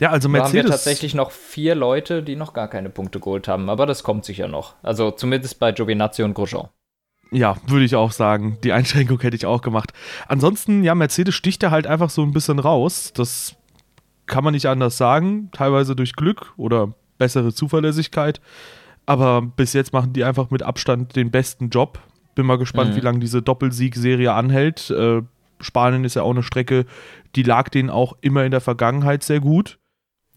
Ja, 0.04 0.10
also 0.10 0.28
Mercedes. 0.28 0.52
Da 0.52 0.58
haben 0.58 0.66
wir 0.66 0.72
tatsächlich 0.72 1.16
noch 1.16 1.32
vier 1.32 1.76
Leute, 1.76 2.24
die 2.24 2.36
noch 2.36 2.52
gar 2.52 2.68
keine 2.68 2.90
Punkte 2.90 3.22
geholt 3.22 3.48
haben, 3.48 3.70
aber 3.70 3.86
das 3.86 4.04
kommt 4.04 4.26
sicher 4.26 4.50
noch. 4.50 4.76
Also 4.84 5.12
zumindest 5.12 5.60
bei 5.60 5.72
Giovinazzi 5.72 6.24
und 6.24 6.34
Grosjean. 6.34 6.68
Ja, 7.32 7.56
würde 7.68 7.86
ich 7.86 7.96
auch 7.96 8.12
sagen. 8.12 8.58
Die 8.66 8.74
Einschränkung 8.74 9.22
hätte 9.22 9.38
ich 9.38 9.46
auch 9.46 9.62
gemacht. 9.62 9.94
Ansonsten, 10.28 10.84
ja, 10.84 10.94
Mercedes 10.94 11.36
sticht 11.36 11.64
da 11.64 11.72
halt 11.72 11.88
einfach 11.88 12.10
so 12.10 12.22
ein 12.22 12.34
bisschen 12.34 12.60
raus. 12.60 13.14
Das 13.14 13.56
kann 14.26 14.44
man 14.44 14.54
nicht 14.54 14.66
anders 14.66 14.98
sagen. 14.98 15.50
Teilweise 15.54 15.96
durch 15.96 16.18
Glück 16.18 16.52
oder 16.58 16.94
bessere 17.18 17.54
Zuverlässigkeit. 17.54 18.42
Aber 19.06 19.42
bis 19.42 19.72
jetzt 19.72 19.94
machen 19.94 20.12
die 20.12 20.26
einfach 20.26 20.50
mit 20.50 20.64
Abstand 20.64 21.16
den 21.16 21.32
besten 21.32 21.70
Job. 21.70 21.98
Bin 22.36 22.46
mal 22.46 22.58
gespannt, 22.58 22.92
mhm. 22.92 22.96
wie 22.98 23.06
lange 23.06 23.20
diese 23.20 23.42
Doppelsieg-Serie 23.42 24.34
anhält. 24.34 24.90
Äh, 24.90 25.22
Spanien 25.62 26.04
ist 26.04 26.16
ja 26.16 26.24
auch 26.24 26.32
eine 26.32 26.44
Strecke, 26.44 26.86
die 27.38 27.44
lag 27.44 27.70
denen 27.70 27.90
auch 27.90 28.18
immer 28.20 28.44
in 28.44 28.52
der 28.52 28.60
Vergangenheit 28.60 29.24
sehr 29.24 29.40
gut. 29.40 29.80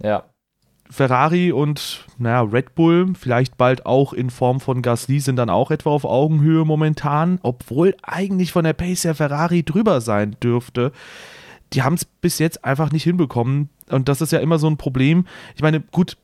Ja. 0.02 0.24
Ferrari 0.88 1.50
und 1.52 2.06
naja, 2.18 2.42
Red 2.42 2.74
Bull, 2.74 3.12
vielleicht 3.18 3.56
bald 3.56 3.86
auch 3.86 4.12
in 4.12 4.30
Form 4.30 4.60
von 4.60 4.82
Gasly, 4.82 5.20
sind 5.20 5.36
dann 5.36 5.50
auch 5.50 5.70
etwa 5.70 5.90
auf 5.90 6.04
Augenhöhe 6.04 6.64
momentan, 6.64 7.40
obwohl 7.42 7.96
eigentlich 8.02 8.52
von 8.52 8.64
der 8.64 8.72
Pace 8.72 9.04
her 9.04 9.14
Ferrari 9.14 9.64
drüber 9.64 10.00
sein 10.00 10.36
dürfte. 10.42 10.92
Die 11.72 11.82
haben 11.82 11.94
es 11.94 12.04
bis 12.04 12.38
jetzt 12.38 12.64
einfach 12.64 12.92
nicht 12.92 13.02
hinbekommen. 13.02 13.68
Und 13.90 14.08
das 14.08 14.20
ist 14.20 14.32
ja 14.32 14.38
immer 14.38 14.58
so 14.58 14.68
ein 14.68 14.76
Problem. 14.76 15.26
Ich 15.56 15.62
meine, 15.62 15.80
gut, 15.80 16.16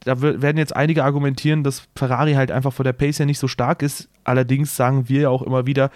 da 0.00 0.20
werden 0.20 0.58
jetzt 0.58 0.76
einige 0.76 1.02
argumentieren, 1.02 1.64
dass 1.64 1.88
Ferrari 1.96 2.34
halt 2.34 2.50
einfach 2.50 2.72
von 2.72 2.84
der 2.84 2.92
Pace 2.92 3.18
her 3.18 3.26
nicht 3.26 3.38
so 3.38 3.48
stark 3.48 3.82
ist. 3.82 4.08
Allerdings 4.24 4.76
sagen 4.76 5.08
wir 5.08 5.22
ja 5.22 5.28
auch 5.30 5.42
immer 5.42 5.66
wieder, 5.66 5.90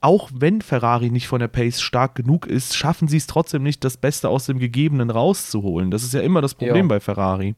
auch 0.00 0.30
wenn 0.32 0.62
Ferrari 0.62 1.10
nicht 1.10 1.28
von 1.28 1.40
der 1.40 1.48
Pace 1.48 1.80
stark 1.82 2.14
genug 2.14 2.46
ist, 2.46 2.76
schaffen 2.76 3.08
sie 3.08 3.18
es 3.18 3.26
trotzdem 3.26 3.62
nicht, 3.62 3.84
das 3.84 3.96
Beste 3.96 4.28
aus 4.28 4.46
dem 4.46 4.58
Gegebenen 4.58 5.10
rauszuholen. 5.10 5.90
Das 5.90 6.02
ist 6.02 6.14
ja 6.14 6.20
immer 6.20 6.40
das 6.40 6.54
Problem 6.54 6.86
jo. 6.86 6.88
bei 6.88 7.00
Ferrari. 7.00 7.54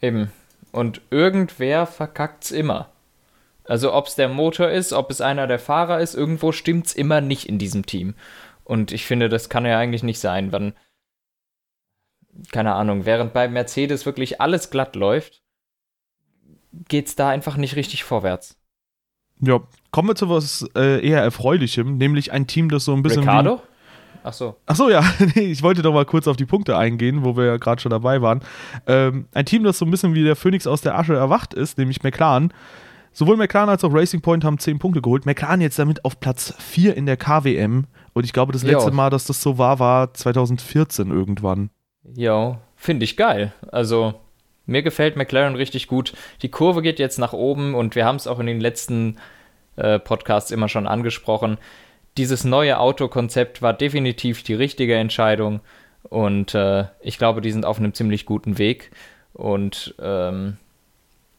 Eben. 0.00 0.32
Und 0.72 1.00
irgendwer 1.10 1.86
verkackt 1.86 2.44
es 2.44 2.50
immer. 2.50 2.90
Also 3.64 3.92
ob 3.92 4.08
es 4.08 4.16
der 4.16 4.28
Motor 4.28 4.70
ist, 4.70 4.92
ob 4.92 5.10
es 5.10 5.20
einer 5.20 5.46
der 5.46 5.60
Fahrer 5.60 6.00
ist, 6.00 6.14
irgendwo 6.14 6.50
stimmt 6.50 6.86
es 6.86 6.94
immer 6.94 7.20
nicht 7.20 7.48
in 7.48 7.58
diesem 7.58 7.86
Team. 7.86 8.14
Und 8.64 8.90
ich 8.90 9.06
finde, 9.06 9.28
das 9.28 9.48
kann 9.48 9.64
ja 9.64 9.78
eigentlich 9.78 10.02
nicht 10.02 10.18
sein, 10.18 10.50
wenn, 10.50 10.72
keine 12.50 12.74
Ahnung, 12.74 13.04
während 13.04 13.32
bei 13.32 13.48
Mercedes 13.48 14.04
wirklich 14.06 14.40
alles 14.40 14.70
glatt 14.70 14.96
läuft, 14.96 15.42
geht 16.88 17.06
es 17.06 17.14
da 17.14 17.28
einfach 17.28 17.56
nicht 17.56 17.76
richtig 17.76 18.02
vorwärts. 18.02 18.58
Ja, 19.40 19.60
kommen 19.90 20.08
wir 20.08 20.14
zu 20.14 20.28
was 20.28 20.68
äh, 20.76 21.06
eher 21.06 21.22
Erfreulichem, 21.22 21.96
nämlich 21.96 22.32
ein 22.32 22.46
Team, 22.46 22.68
das 22.68 22.84
so 22.84 22.94
ein 22.94 23.02
bisschen. 23.02 23.20
Ricardo? 23.22 23.60
Ach 24.24 24.32
so. 24.32 24.56
Ach 24.66 24.76
so, 24.76 24.88
ja. 24.88 25.02
ich 25.34 25.62
wollte 25.62 25.82
doch 25.82 25.92
mal 25.92 26.04
kurz 26.04 26.28
auf 26.28 26.36
die 26.36 26.44
Punkte 26.44 26.76
eingehen, 26.76 27.24
wo 27.24 27.36
wir 27.36 27.44
ja 27.44 27.56
gerade 27.56 27.80
schon 27.80 27.90
dabei 27.90 28.22
waren. 28.22 28.40
Ähm, 28.86 29.26
ein 29.34 29.46
Team, 29.46 29.64
das 29.64 29.78
so 29.78 29.84
ein 29.84 29.90
bisschen 29.90 30.14
wie 30.14 30.22
der 30.22 30.36
Phönix 30.36 30.66
aus 30.66 30.80
der 30.80 30.96
Asche 30.96 31.14
erwacht 31.14 31.54
ist, 31.54 31.78
nämlich 31.78 32.02
McLaren. 32.02 32.52
Sowohl 33.12 33.36
McLaren 33.36 33.68
als 33.68 33.84
auch 33.84 33.92
Racing 33.92 34.22
Point 34.22 34.44
haben 34.44 34.58
10 34.58 34.78
Punkte 34.78 35.02
geholt. 35.02 35.26
McLaren 35.26 35.60
jetzt 35.60 35.78
damit 35.78 36.04
auf 36.04 36.18
Platz 36.20 36.54
4 36.58 36.96
in 36.96 37.06
der 37.06 37.16
KWM. 37.16 37.84
Und 38.14 38.24
ich 38.24 38.32
glaube, 38.32 38.52
das 38.52 38.62
letzte 38.62 38.90
jo. 38.90 38.94
Mal, 38.94 39.10
dass 39.10 39.26
das 39.26 39.42
so 39.42 39.58
war, 39.58 39.78
war 39.78 40.14
2014 40.14 41.10
irgendwann. 41.10 41.70
Ja, 42.14 42.60
finde 42.76 43.04
ich 43.04 43.16
geil. 43.16 43.52
Also, 43.70 44.14
mir 44.66 44.82
gefällt 44.82 45.16
McLaren 45.16 45.54
richtig 45.54 45.88
gut. 45.88 46.12
Die 46.42 46.50
Kurve 46.50 46.82
geht 46.82 46.98
jetzt 46.98 47.18
nach 47.18 47.32
oben 47.32 47.74
und 47.74 47.94
wir 47.94 48.04
haben 48.04 48.16
es 48.16 48.26
auch 48.26 48.38
in 48.38 48.46
den 48.46 48.60
letzten 48.60 49.18
äh, 49.76 49.98
Podcasts 49.98 50.50
immer 50.50 50.68
schon 50.68 50.86
angesprochen. 50.86 51.58
Dieses 52.16 52.44
neue 52.44 52.78
Autokonzept 52.78 53.62
war 53.62 53.72
definitiv 53.72 54.42
die 54.42 54.54
richtige 54.54 54.96
Entscheidung 54.96 55.60
und 56.02 56.54
äh, 56.54 56.84
ich 57.00 57.18
glaube, 57.18 57.40
die 57.40 57.50
sind 57.50 57.64
auf 57.64 57.78
einem 57.78 57.94
ziemlich 57.94 58.26
guten 58.26 58.58
Weg. 58.58 58.90
Und 59.32 59.94
ähm, 60.00 60.58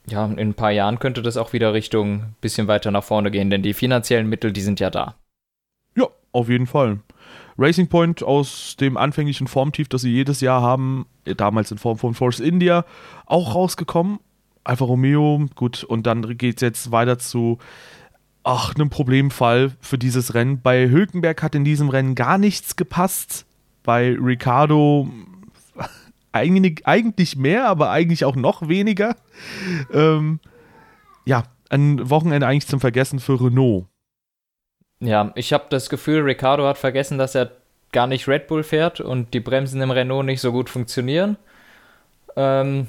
ja, 0.06 0.26
in 0.26 0.38
ein 0.38 0.54
paar 0.54 0.72
Jahren 0.72 0.98
könnte 0.98 1.22
das 1.22 1.36
auch 1.36 1.52
wieder 1.52 1.72
Richtung 1.72 2.34
bisschen 2.40 2.66
weiter 2.66 2.90
nach 2.90 3.04
vorne 3.04 3.30
gehen, 3.30 3.50
denn 3.50 3.62
die 3.62 3.74
finanziellen 3.74 4.28
Mittel, 4.28 4.52
die 4.52 4.60
sind 4.60 4.80
ja 4.80 4.90
da. 4.90 5.14
Auf 6.34 6.48
jeden 6.48 6.66
Fall. 6.66 6.98
Racing 7.56 7.86
Point 7.86 8.24
aus 8.24 8.74
dem 8.74 8.96
anfänglichen 8.96 9.46
Formtief, 9.46 9.88
das 9.88 10.02
sie 10.02 10.10
jedes 10.10 10.40
Jahr 10.40 10.60
haben, 10.60 11.06
damals 11.36 11.70
in 11.70 11.78
Form 11.78 11.96
von 11.96 12.14
Force 12.14 12.40
India, 12.40 12.84
auch 13.24 13.54
rausgekommen. 13.54 14.18
Alfa 14.64 14.84
Romeo, 14.84 15.46
gut, 15.54 15.84
und 15.84 16.08
dann 16.08 16.36
geht 16.36 16.56
es 16.56 16.62
jetzt 16.62 16.90
weiter 16.90 17.20
zu 17.20 17.58
ach, 18.42 18.74
einem 18.74 18.90
Problemfall 18.90 19.72
für 19.80 19.96
dieses 19.96 20.34
Rennen. 20.34 20.60
Bei 20.60 20.90
Hülkenberg 20.90 21.40
hat 21.40 21.54
in 21.54 21.64
diesem 21.64 21.88
Rennen 21.88 22.16
gar 22.16 22.36
nichts 22.36 22.74
gepasst. 22.74 23.46
Bei 23.84 24.16
Ricardo 24.20 25.08
eigentlich, 26.32 26.84
eigentlich 26.84 27.36
mehr, 27.36 27.68
aber 27.68 27.90
eigentlich 27.90 28.24
auch 28.24 28.34
noch 28.34 28.66
weniger. 28.66 29.14
Ähm, 29.92 30.40
ja, 31.24 31.44
ein 31.70 32.10
Wochenende 32.10 32.48
eigentlich 32.48 32.66
zum 32.66 32.80
Vergessen 32.80 33.20
für 33.20 33.40
Renault. 33.40 33.86
Ja, 35.00 35.32
ich 35.34 35.52
habe 35.52 35.64
das 35.70 35.88
Gefühl, 35.90 36.22
Ricardo 36.22 36.66
hat 36.66 36.78
vergessen, 36.78 37.18
dass 37.18 37.34
er 37.34 37.52
gar 37.92 38.06
nicht 38.06 38.26
Red 38.28 38.46
Bull 38.48 38.62
fährt 38.62 39.00
und 39.00 39.34
die 39.34 39.40
Bremsen 39.40 39.80
im 39.80 39.90
Renault 39.90 40.26
nicht 40.26 40.40
so 40.40 40.52
gut 40.52 40.70
funktionieren. 40.70 41.36
Ähm, 42.36 42.88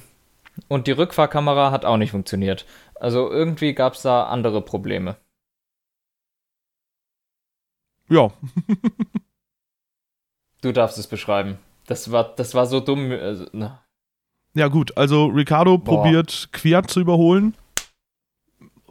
und 0.67 0.87
die 0.87 0.91
Rückfahrkamera 0.91 1.71
hat 1.71 1.85
auch 1.85 1.97
nicht 1.97 2.11
funktioniert. 2.11 2.65
Also 2.95 3.29
irgendwie 3.29 3.73
gab 3.73 3.93
es 3.93 4.01
da 4.01 4.25
andere 4.25 4.61
Probleme. 4.61 5.17
Ja. 8.09 8.31
du 10.61 10.71
darfst 10.71 10.97
es 10.97 11.07
beschreiben. 11.07 11.59
Das 11.87 12.11
war, 12.11 12.35
das 12.35 12.55
war 12.55 12.65
so 12.65 12.79
dumm. 12.79 13.11
Also, 13.11 13.45
ja, 14.55 14.69
gut, 14.69 14.97
also 14.97 15.25
Ricardo 15.25 15.77
Boah. 15.77 16.03
probiert 16.03 16.49
Quiat 16.51 16.89
zu 16.89 17.01
überholen. 17.01 17.55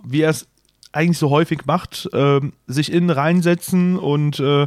Wie 0.02 0.20
er 0.20 0.30
es 0.30 0.46
eigentlich 0.94 1.18
so 1.18 1.30
häufig 1.30 1.66
macht, 1.66 2.08
äh, 2.12 2.40
sich 2.66 2.92
innen 2.92 3.10
reinsetzen 3.10 3.98
und 3.98 4.40
äh, 4.40 4.66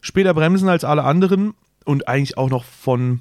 später 0.00 0.34
bremsen 0.34 0.68
als 0.68 0.84
alle 0.84 1.04
anderen 1.04 1.54
und 1.84 2.08
eigentlich 2.08 2.36
auch 2.36 2.50
noch 2.50 2.64
von, 2.64 3.20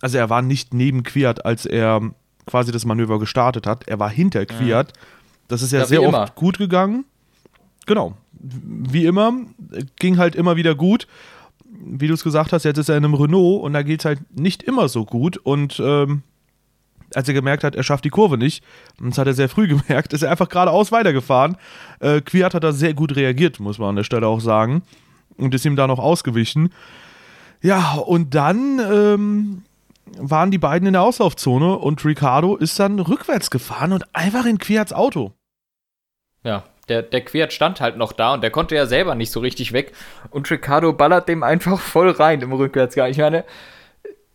also 0.00 0.18
er 0.18 0.30
war 0.30 0.42
nicht 0.42 0.74
neben 0.74 1.02
Quiert, 1.02 1.44
als 1.44 1.66
er 1.66 2.00
quasi 2.46 2.72
das 2.72 2.84
Manöver 2.84 3.18
gestartet 3.18 3.66
hat, 3.66 3.86
er 3.88 3.98
war 3.98 4.10
hinter 4.10 4.44
Quiert. 4.46 4.96
Ja. 4.96 5.02
Das 5.48 5.62
ist 5.62 5.72
ja, 5.72 5.80
ja 5.80 5.86
sehr 5.86 6.02
oft 6.02 6.08
immer. 6.08 6.26
gut 6.34 6.58
gegangen. 6.58 7.04
Genau, 7.86 8.16
wie 8.32 9.06
immer, 9.06 9.32
ging 9.98 10.18
halt 10.18 10.34
immer 10.34 10.56
wieder 10.56 10.74
gut. 10.74 11.06
Wie 11.64 12.08
du 12.08 12.14
es 12.14 12.22
gesagt 12.22 12.52
hast, 12.52 12.64
jetzt 12.64 12.78
ist 12.78 12.88
er 12.88 12.96
in 12.96 13.04
einem 13.04 13.14
Renault 13.14 13.62
und 13.62 13.72
da 13.72 13.82
geht 13.82 14.00
es 14.00 14.04
halt 14.04 14.20
nicht 14.38 14.62
immer 14.62 14.88
so 14.88 15.04
gut 15.04 15.36
und 15.38 15.80
ähm, 15.82 16.22
als 17.14 17.28
er 17.28 17.34
gemerkt 17.34 17.64
hat, 17.64 17.74
er 17.74 17.82
schafft 17.82 18.04
die 18.04 18.10
Kurve 18.10 18.38
nicht, 18.38 18.64
und 19.00 19.10
das 19.10 19.18
hat 19.18 19.26
er 19.26 19.34
sehr 19.34 19.48
früh 19.48 19.68
gemerkt, 19.86 20.12
ist 20.12 20.22
er 20.22 20.30
einfach 20.30 20.48
geradeaus 20.48 20.92
weitergefahren. 20.92 21.56
Äh, 22.00 22.20
Quiert 22.20 22.54
hat 22.54 22.64
da 22.64 22.72
sehr 22.72 22.94
gut 22.94 23.16
reagiert, 23.16 23.60
muss 23.60 23.78
man 23.78 23.90
an 23.90 23.96
der 23.96 24.04
Stelle 24.04 24.26
auch 24.26 24.40
sagen. 24.40 24.82
Und 25.36 25.54
ist 25.54 25.64
ihm 25.64 25.76
da 25.76 25.86
noch 25.86 25.98
ausgewichen. 25.98 26.72
Ja, 27.62 27.94
und 27.94 28.34
dann 28.34 28.78
ähm, 28.78 29.62
waren 30.18 30.50
die 30.50 30.58
beiden 30.58 30.86
in 30.86 30.92
der 30.92 31.02
Auslaufzone 31.02 31.76
und 31.78 32.04
Ricardo 32.04 32.56
ist 32.56 32.78
dann 32.78 32.98
rückwärts 32.98 33.50
gefahren 33.50 33.92
und 33.92 34.04
einfach 34.14 34.44
in 34.44 34.58
Quiats 34.58 34.92
Auto. 34.92 35.32
Ja, 36.42 36.64
der, 36.88 37.02
der 37.02 37.20
Quert 37.24 37.52
stand 37.52 37.80
halt 37.80 37.96
noch 37.96 38.12
da 38.12 38.34
und 38.34 38.42
der 38.42 38.50
konnte 38.50 38.74
ja 38.74 38.86
selber 38.86 39.14
nicht 39.14 39.30
so 39.30 39.40
richtig 39.40 39.72
weg. 39.72 39.92
Und 40.30 40.50
Ricardo 40.50 40.92
ballert 40.92 41.28
dem 41.28 41.42
einfach 41.42 41.78
voll 41.78 42.10
rein 42.10 42.40
im 42.40 42.52
Rückwärtsgang. 42.52 43.10
Ich 43.10 43.18
meine, 43.18 43.44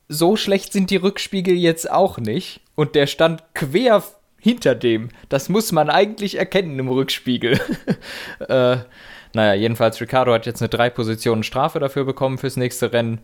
so 0.07 0.35
schlecht 0.35 0.73
sind 0.73 0.89
die 0.89 0.97
Rückspiegel 0.97 1.55
jetzt 1.55 1.89
auch 1.89 2.17
nicht. 2.17 2.61
Und 2.75 2.95
der 2.95 3.07
stand 3.07 3.43
quer 3.53 4.03
hinter 4.39 4.75
dem. 4.75 5.09
Das 5.29 5.49
muss 5.49 5.71
man 5.71 5.89
eigentlich 5.89 6.37
erkennen 6.37 6.77
im 6.77 6.89
Rückspiegel. 6.89 7.59
äh, 8.47 8.77
naja, 9.33 9.53
jedenfalls, 9.53 9.99
Ricardo 9.99 10.33
hat 10.33 10.45
jetzt 10.45 10.61
eine 10.61 10.69
drei 10.69 10.89
Positionen 10.89 11.43
Strafe 11.43 11.79
dafür 11.79 12.05
bekommen 12.05 12.37
fürs 12.37 12.57
nächste 12.57 12.93
Rennen. 12.93 13.21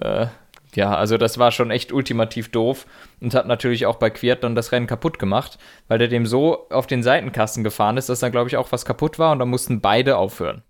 Äh, 0.00 0.26
ja, 0.74 0.94
also 0.94 1.16
das 1.16 1.38
war 1.38 1.50
schon 1.50 1.70
echt 1.70 1.92
ultimativ 1.92 2.50
doof 2.50 2.86
und 3.20 3.34
hat 3.34 3.46
natürlich 3.46 3.86
auch 3.86 3.96
bei 3.96 4.10
Quiert 4.10 4.44
dann 4.44 4.54
das 4.54 4.72
Rennen 4.72 4.86
kaputt 4.86 5.18
gemacht, 5.18 5.58
weil 5.88 5.98
der 5.98 6.08
dem 6.08 6.26
so 6.26 6.68
auf 6.68 6.86
den 6.86 7.02
Seitenkasten 7.02 7.64
gefahren 7.64 7.96
ist, 7.96 8.08
dass 8.08 8.20
dann, 8.20 8.32
glaube 8.32 8.48
ich, 8.48 8.56
auch 8.56 8.70
was 8.72 8.84
kaputt 8.84 9.18
war 9.18 9.32
und 9.32 9.38
dann 9.38 9.48
mussten 9.48 9.80
beide 9.80 10.18
aufhören. 10.18 10.62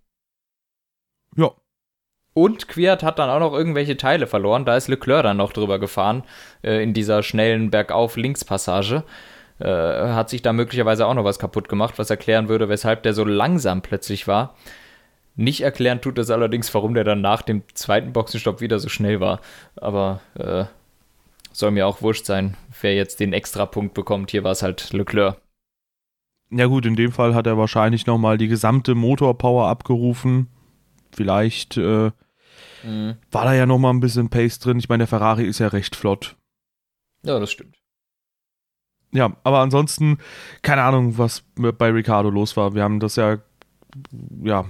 Ja. 1.36 1.52
Und 2.40 2.68
Quiert 2.68 3.02
hat 3.02 3.18
dann 3.18 3.30
auch 3.30 3.40
noch 3.40 3.52
irgendwelche 3.52 3.96
Teile 3.96 4.28
verloren. 4.28 4.64
Da 4.64 4.76
ist 4.76 4.86
Leclerc 4.86 5.24
dann 5.24 5.38
noch 5.38 5.52
drüber 5.52 5.80
gefahren, 5.80 6.22
äh, 6.62 6.80
in 6.80 6.94
dieser 6.94 7.24
schnellen 7.24 7.72
Bergauf-Linkspassage. 7.72 9.02
Äh, 9.58 9.64
hat 9.66 10.30
sich 10.30 10.40
da 10.40 10.52
möglicherweise 10.52 11.08
auch 11.08 11.14
noch 11.14 11.24
was 11.24 11.40
kaputt 11.40 11.68
gemacht, 11.68 11.94
was 11.96 12.10
erklären 12.10 12.48
würde, 12.48 12.68
weshalb 12.68 13.02
der 13.02 13.12
so 13.12 13.24
langsam 13.24 13.82
plötzlich 13.82 14.28
war. 14.28 14.54
Nicht 15.34 15.62
erklären 15.62 16.00
tut 16.00 16.16
es 16.16 16.30
allerdings, 16.30 16.72
warum 16.72 16.94
der 16.94 17.02
dann 17.02 17.20
nach 17.20 17.42
dem 17.42 17.64
zweiten 17.74 18.12
Boxenstopp 18.12 18.60
wieder 18.60 18.78
so 18.78 18.88
schnell 18.88 19.18
war. 19.18 19.40
Aber 19.74 20.20
äh, 20.38 20.66
soll 21.50 21.72
mir 21.72 21.88
auch 21.88 22.02
wurscht 22.02 22.24
sein, 22.24 22.56
wer 22.82 22.94
jetzt 22.94 23.18
den 23.18 23.32
Extrapunkt 23.32 23.94
bekommt. 23.94 24.30
Hier 24.30 24.44
war 24.44 24.52
es 24.52 24.62
halt 24.62 24.92
Leclerc. 24.92 25.38
Ja 26.52 26.66
gut, 26.66 26.86
in 26.86 26.94
dem 26.94 27.10
Fall 27.10 27.34
hat 27.34 27.48
er 27.48 27.58
wahrscheinlich 27.58 28.06
nochmal 28.06 28.38
die 28.38 28.46
gesamte 28.46 28.94
Motorpower 28.94 29.66
abgerufen. 29.66 30.46
Vielleicht 31.10 31.76
äh, 31.78 32.12
mhm. 32.82 33.16
war 33.30 33.44
da 33.44 33.54
ja 33.54 33.66
nochmal 33.66 33.92
ein 33.92 34.00
bisschen 34.00 34.28
Pace 34.28 34.58
drin. 34.58 34.78
Ich 34.78 34.88
meine, 34.88 35.02
der 35.02 35.08
Ferrari 35.08 35.44
ist 35.44 35.58
ja 35.58 35.68
recht 35.68 35.96
flott. 35.96 36.36
Ja, 37.22 37.38
das 37.38 37.50
stimmt. 37.50 37.76
Ja, 39.12 39.32
aber 39.42 39.60
ansonsten, 39.60 40.18
keine 40.62 40.82
Ahnung, 40.82 41.16
was 41.16 41.42
bei 41.56 41.90
Ricardo 41.90 42.28
los 42.30 42.56
war. 42.56 42.74
Wir 42.74 42.82
haben 42.82 43.00
das 43.00 43.16
ja, 43.16 43.38
ja, 44.42 44.66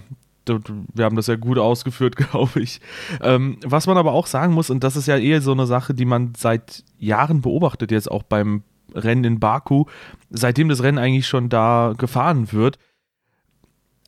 wir 0.47 1.05
haben 1.05 1.17
das 1.17 1.27
ja 1.27 1.37
gut 1.37 1.59
ausgeführt, 1.59 2.17
glaube 2.17 2.61
ich. 2.61 2.81
Ähm, 3.21 3.59
was 3.65 3.87
man 3.87 3.99
aber 3.99 4.13
auch 4.13 4.27
sagen 4.27 4.55
muss, 4.55 4.71
und 4.71 4.85
das 4.85 4.97
ist 4.97 5.07
ja 5.07 5.19
eher 5.19 5.41
so 5.41 5.53
eine 5.53 5.67
Sache, 5.67 5.95
die 5.95 6.05
man 6.05 6.35
seit 6.37 6.85
Jahren 6.99 7.41
beobachtet, 7.41 7.91
jetzt 7.91 8.11
auch 8.11 8.23
beim 8.23 8.63
Rennen 8.95 9.25
in 9.25 9.41
Baku, 9.41 9.85
seitdem 10.31 10.69
das 10.69 10.83
Rennen 10.83 10.99
eigentlich 10.99 11.27
schon 11.27 11.49
da 11.49 11.95
gefahren 11.97 12.53
wird. 12.53 12.79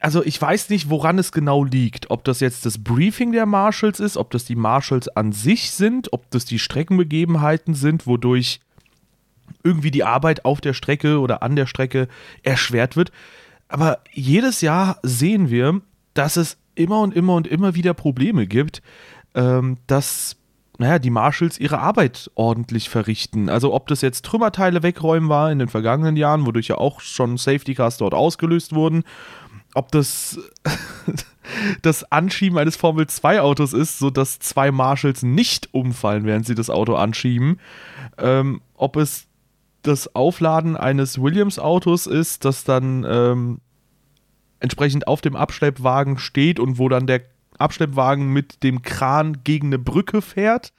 Also 0.01 0.25
ich 0.25 0.41
weiß 0.41 0.71
nicht, 0.71 0.89
woran 0.89 1.19
es 1.19 1.31
genau 1.31 1.63
liegt. 1.63 2.11
Ob 2.11 2.25
das 2.25 2.41
jetzt 2.41 2.65
das 2.65 2.83
Briefing 2.83 3.33
der 3.33 3.45
Marshalls 3.45 4.01
ist, 4.01 4.17
ob 4.17 4.31
das 4.31 4.47
die 4.47 4.57
Marshalls 4.57 5.09
an 5.09 5.33
sich 5.33 5.71
sind, 5.71 6.13
ob 6.15 6.31
das 6.31 6.47
die 6.47 6.59
Streckenbegebenheiten 6.59 7.75
sind, 7.75 8.07
wodurch 8.07 8.61
irgendwie 9.63 9.91
die 9.91 10.05
Arbeit 10.05 10.47
auf 10.47 10.63
der 10.63 10.73
Strecke 10.73 11.21
oder 11.21 11.43
an 11.43 11.55
der 11.55 11.67
Strecke 11.67 12.09
erschwert 12.43 12.97
wird. 12.97 13.13
Aber 13.69 13.99
jedes 14.13 14.63
Jahr 14.63 14.99
sehen 15.03 15.51
wir, 15.51 15.83
dass 16.15 16.37
es 16.37 16.57
immer 16.75 17.01
und 17.03 17.15
immer 17.15 17.35
und 17.35 17.47
immer 17.47 17.75
wieder 17.75 17.93
Probleme 17.93 18.47
gibt, 18.47 18.81
ähm, 19.35 19.77
dass 19.87 20.37
naja, 20.79 20.99
die 20.99 21.11
Marshalls 21.11 21.61
ihre 21.61 21.79
Arbeit 21.79 22.31
ordentlich 22.37 22.89
verrichten. 22.89 23.51
Also 23.51 23.75
ob 23.75 23.87
das 23.89 24.01
jetzt 24.01 24.25
Trümmerteile 24.25 24.83
wegräumen 24.83 25.29
war 25.29 25.53
in 25.53 25.59
den 25.59 25.69
vergangenen 25.69 26.17
Jahren, 26.17 26.47
wodurch 26.47 26.69
ja 26.69 26.79
auch 26.79 27.03
schon 27.03 27.37
Safety 27.37 27.75
Cars 27.75 27.99
dort 27.99 28.15
ausgelöst 28.15 28.75
wurden, 28.75 29.05
ob 29.75 29.91
das 29.93 30.39
das 31.83 32.11
Anschieben 32.11 32.59
eines 32.59 32.77
Formel 32.77 33.07
2 33.07 33.41
Autos 33.41 33.73
ist, 33.73 33.99
sodass 33.99 34.39
zwei 34.39 34.71
Marshalls 34.71 35.23
nicht 35.23 35.73
umfallen, 35.73 36.25
während 36.25 36.47
sie 36.47 36.55
das 36.55 36.71
Auto 36.71 36.95
anschieben, 36.95 37.59
ähm, 38.19 38.61
ob 38.75 38.97
es 38.97 39.27
das 39.83 40.15
Aufladen 40.15 40.77
eines 40.77 41.21
Williams 41.21 41.59
Autos 41.59 42.07
ist, 42.07 42.45
das 42.45 42.65
dann 42.65 43.07
ähm, 43.09 43.61
entsprechend 44.61 45.07
auf 45.09 45.21
dem 45.23 45.37
Abschleppwagen 45.37 46.19
steht 46.19 46.61
und 46.61 46.79
wo 46.79 46.89
dann 46.89 47.07
der 47.07 47.23
Abschleppwagen 47.59 48.33
mit 48.33 48.63
dem 48.63 48.83
Kran 48.83 49.39
gegen 49.45 49.69
eine 49.69 49.79
Brücke 49.79 50.23
fährt. 50.23 50.73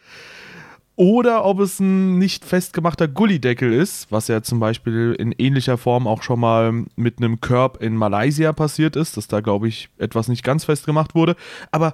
Oder 0.95 1.45
ob 1.45 1.59
es 1.59 1.79
ein 1.79 2.17
nicht 2.17 2.45
festgemachter 2.45 3.07
Gullideckel 3.07 3.73
ist, 3.73 4.11
was 4.11 4.27
ja 4.27 4.43
zum 4.43 4.59
Beispiel 4.59 5.15
in 5.17 5.31
ähnlicher 5.31 5.77
Form 5.77 6.05
auch 6.05 6.21
schon 6.21 6.39
mal 6.39 6.85
mit 6.95 7.17
einem 7.17 7.39
Curb 7.39 7.81
in 7.81 7.95
Malaysia 7.95 8.51
passiert 8.53 8.95
ist, 8.95 9.17
dass 9.17 9.27
da, 9.27 9.39
glaube 9.39 9.67
ich, 9.67 9.89
etwas 9.97 10.27
nicht 10.27 10.43
ganz 10.43 10.65
festgemacht 10.65 11.15
wurde. 11.15 11.35
Aber 11.71 11.93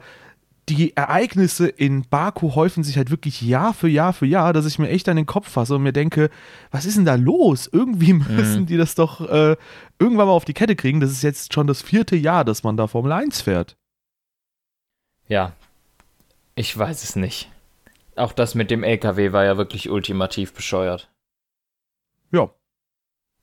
die 0.70 0.98
Ereignisse 0.98 1.68
in 1.68 2.04
Baku 2.10 2.56
häufen 2.56 2.84
sich 2.84 2.98
halt 2.98 3.10
wirklich 3.10 3.42
Jahr 3.42 3.74
für 3.74 3.88
Jahr 3.88 4.12
für 4.12 4.26
Jahr, 4.26 4.52
dass 4.52 4.66
ich 4.66 4.80
mir 4.80 4.90
echt 4.90 5.08
an 5.08 5.16
den 5.16 5.26
Kopf 5.26 5.50
fasse 5.50 5.76
und 5.76 5.84
mir 5.84 5.94
denke, 5.94 6.30
was 6.72 6.86
ist 6.86 6.98
denn 6.98 7.06
da 7.06 7.16
los? 7.16 7.70
Irgendwie 7.72 8.14
müssen 8.14 8.62
mhm. 8.62 8.66
die 8.66 8.78
das 8.78 8.96
doch 8.96 9.22
äh, 9.22 9.56
irgendwann 10.00 10.28
mal 10.28 10.34
auf 10.34 10.46
die 10.46 10.54
Kette 10.54 10.76
kriegen. 10.76 11.00
Das 11.00 11.12
ist 11.12 11.22
jetzt 11.22 11.54
schon 11.54 11.68
das 11.68 11.82
vierte 11.82 12.18
Jahr, 12.18 12.44
dass 12.44 12.64
man 12.64 12.76
da 12.76 12.88
Formel 12.88 13.14
1 13.14 13.42
fährt. 13.42 13.78
Ja, 15.30 15.54
ich 16.56 16.78
weiß 16.78 17.04
es 17.04 17.16
nicht. 17.16 17.50
Auch 18.18 18.34
das 18.34 18.56
mit 18.56 18.72
dem 18.72 18.84
LKW 18.84 19.32
war 19.32 19.46
ja 19.46 19.58
wirklich 19.58 19.90
ultimativ 19.90 20.54
bescheuert. 20.54 21.10
Ja. 22.32 22.50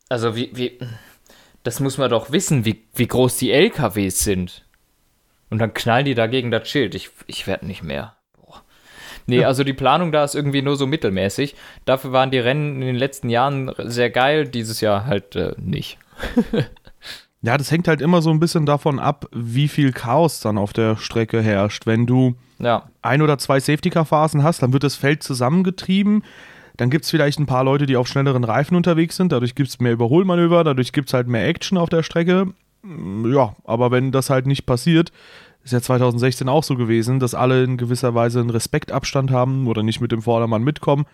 Also 0.09 0.37
wie, 0.37 0.51
wie, 0.55 0.79
das 1.63 1.81
muss 1.81 1.99
man 1.99 2.11
doch 2.11 2.31
wissen, 2.31 2.65
wie, 2.65 2.85
wie 2.95 3.07
groß 3.07 3.39
die 3.39 3.53
LKWs 3.53 4.23
sind. 4.23 4.65
Und 5.51 5.59
dann 5.59 5.75
knallen 5.75 6.05
die 6.05 6.15
dagegen 6.15 6.51
das 6.51 6.69
Schild. 6.69 6.95
Ich, 6.95 7.11
ich 7.27 7.47
werde 7.47 7.67
nicht 7.67 7.83
mehr. 7.83 8.17
Boah. 8.37 8.63
Nee, 9.27 9.41
ja. 9.41 9.47
also 9.47 9.65
die 9.65 9.73
Planung 9.73 10.13
da 10.13 10.25
ist 10.25 10.35
irgendwie 10.35 10.63
nur 10.63 10.77
so 10.77 10.87
mittelmäßig. 10.87 11.55
Dafür 11.85 12.13
waren 12.13 12.31
die 12.31 12.39
Rennen 12.39 12.83
in 12.83 12.87
den 12.87 12.97
letzten 12.97 13.31
Jahren 13.31 13.73
sehr 13.79 14.11
geil, 14.11 14.47
dieses 14.47 14.81
Jahr 14.81 15.07
halt 15.07 15.37
äh, 15.37 15.55
nicht. 15.57 15.99
Ja, 17.45 17.59
das 17.59 17.71
hängt 17.71 17.89
halt 17.89 18.01
immer 18.01 18.23
so 18.23 18.31
ein 18.31 18.41
bisschen 18.41 18.65
davon 18.65 18.99
ab, 18.99 19.27
wie 19.31 19.69
viel 19.69 19.93
Chaos 19.93 20.41
dann 20.41 20.57
auf 20.57 20.73
der 20.73 20.97
Strecke 20.97 21.43
herrscht. 21.43 21.85
Wenn 21.85 22.07
du 22.07 22.37
ja. 22.59 22.85
ein 23.03 23.21
oder 23.21 23.37
zwei 23.37 23.61
Safety-Car-Phasen 23.61 24.43
hast, 24.43 24.63
dann 24.63 24.73
wird 24.73 24.83
das 24.83 24.95
Feld 24.95 25.23
zusammengetrieben. 25.23 26.25
Dann 26.79 26.89
gibt 26.89 27.05
es 27.05 27.11
vielleicht 27.11 27.39
ein 27.39 27.45
paar 27.45 27.63
Leute, 27.63 27.85
die 27.85 27.99
auf 27.99 28.09
schnelleren 28.09 28.45
Reifen 28.45 28.79
unterwegs 28.79 29.17
sind. 29.17 29.31
Dadurch 29.31 29.55
gibt 29.55 29.69
es 29.69 29.79
mehr 29.79 29.93
Überholmanöver, 29.93 30.65
dadurch 30.65 30.95
gibt 30.95 31.11
es 31.11 31.13
halt 31.15 31.29
mehr 31.29 31.47
Action 31.47 31.77
auf 31.77 31.91
der 31.91 32.03
Strecke. 32.03 32.47
Mm, 32.83 33.31
ja, 33.31 33.55
aber 33.65 33.91
wenn 33.91 34.11
das 34.11 34.31
halt 34.31 34.47
nicht 34.47 34.65
passiert, 34.65 35.13
ist 35.65 35.73
ja 35.73 35.83
2016 35.83 36.49
auch 36.49 36.65
so 36.65 36.77
gewesen, 36.77 37.21
dass 37.21 37.35
alle 37.35 37.63
in 37.63 37.77
gewisser 37.77 38.15
Weise 38.15 38.41
einen 38.41 38.51
Respektabstand 38.51 39.31
haben 39.31 39.67
oder 39.67 39.83
nicht 39.83 40.01
mit 40.01 40.13
dem 40.13 40.23
Vordermann 40.23 40.65
mitkommen 40.65 41.05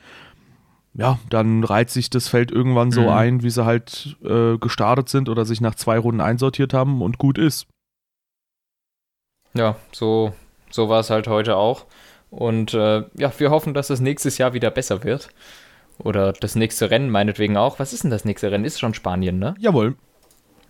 ja, 0.95 1.19
dann 1.29 1.63
reiht 1.63 1.91
sich 1.91 2.11
das 2.11 2.29
Feld 2.29 2.51
irgendwann 2.51 2.91
so 2.91 3.03
mhm. 3.03 3.09
ein, 3.09 3.43
wie 3.43 3.51
sie 3.51 3.65
halt 3.65 4.17
äh, 4.25 4.59
gestartet 4.59 5.09
sind 5.09 5.29
oder 5.29 5.45
sich 5.45 5.61
nach 5.61 5.75
zwei 5.75 5.99
Runden 5.99 6.21
einsortiert 6.21 6.75
haben 6.75 7.03
und 7.03 7.19
gut 7.19 7.39
ist. 7.39 7.67
Ja, 9.55 9.77
so, 9.93 10.35
so 10.71 10.89
war 10.89 11.01
es 11.01 11.11
halt 11.11 11.29
heute 11.29 11.57
auch. 11.57 11.87
Und 12.31 12.75
äh, 12.75 13.05
ja, 13.15 13.33
wir 13.39 13.51
hoffen, 13.51 13.75
dass 13.75 13.91
es 13.91 14.01
nächstes 14.01 14.39
Jahr 14.39 14.53
wieder 14.53 14.71
besser 14.71 15.05
wird. 15.05 15.29
Oder 15.99 16.33
das 16.33 16.55
nächste 16.55 16.91
Rennen 16.91 17.11
meinetwegen 17.11 17.57
auch. 17.57 17.79
Was 17.79 17.93
ist 17.93 18.05
denn 18.05 18.11
das 18.11 18.25
nächste 18.25 18.51
Rennen? 18.51 18.65
Ist 18.65 18.81
schon 18.81 18.95
Spanien, 18.95 19.39
ne? 19.39 19.55
Jawohl. 19.59 19.97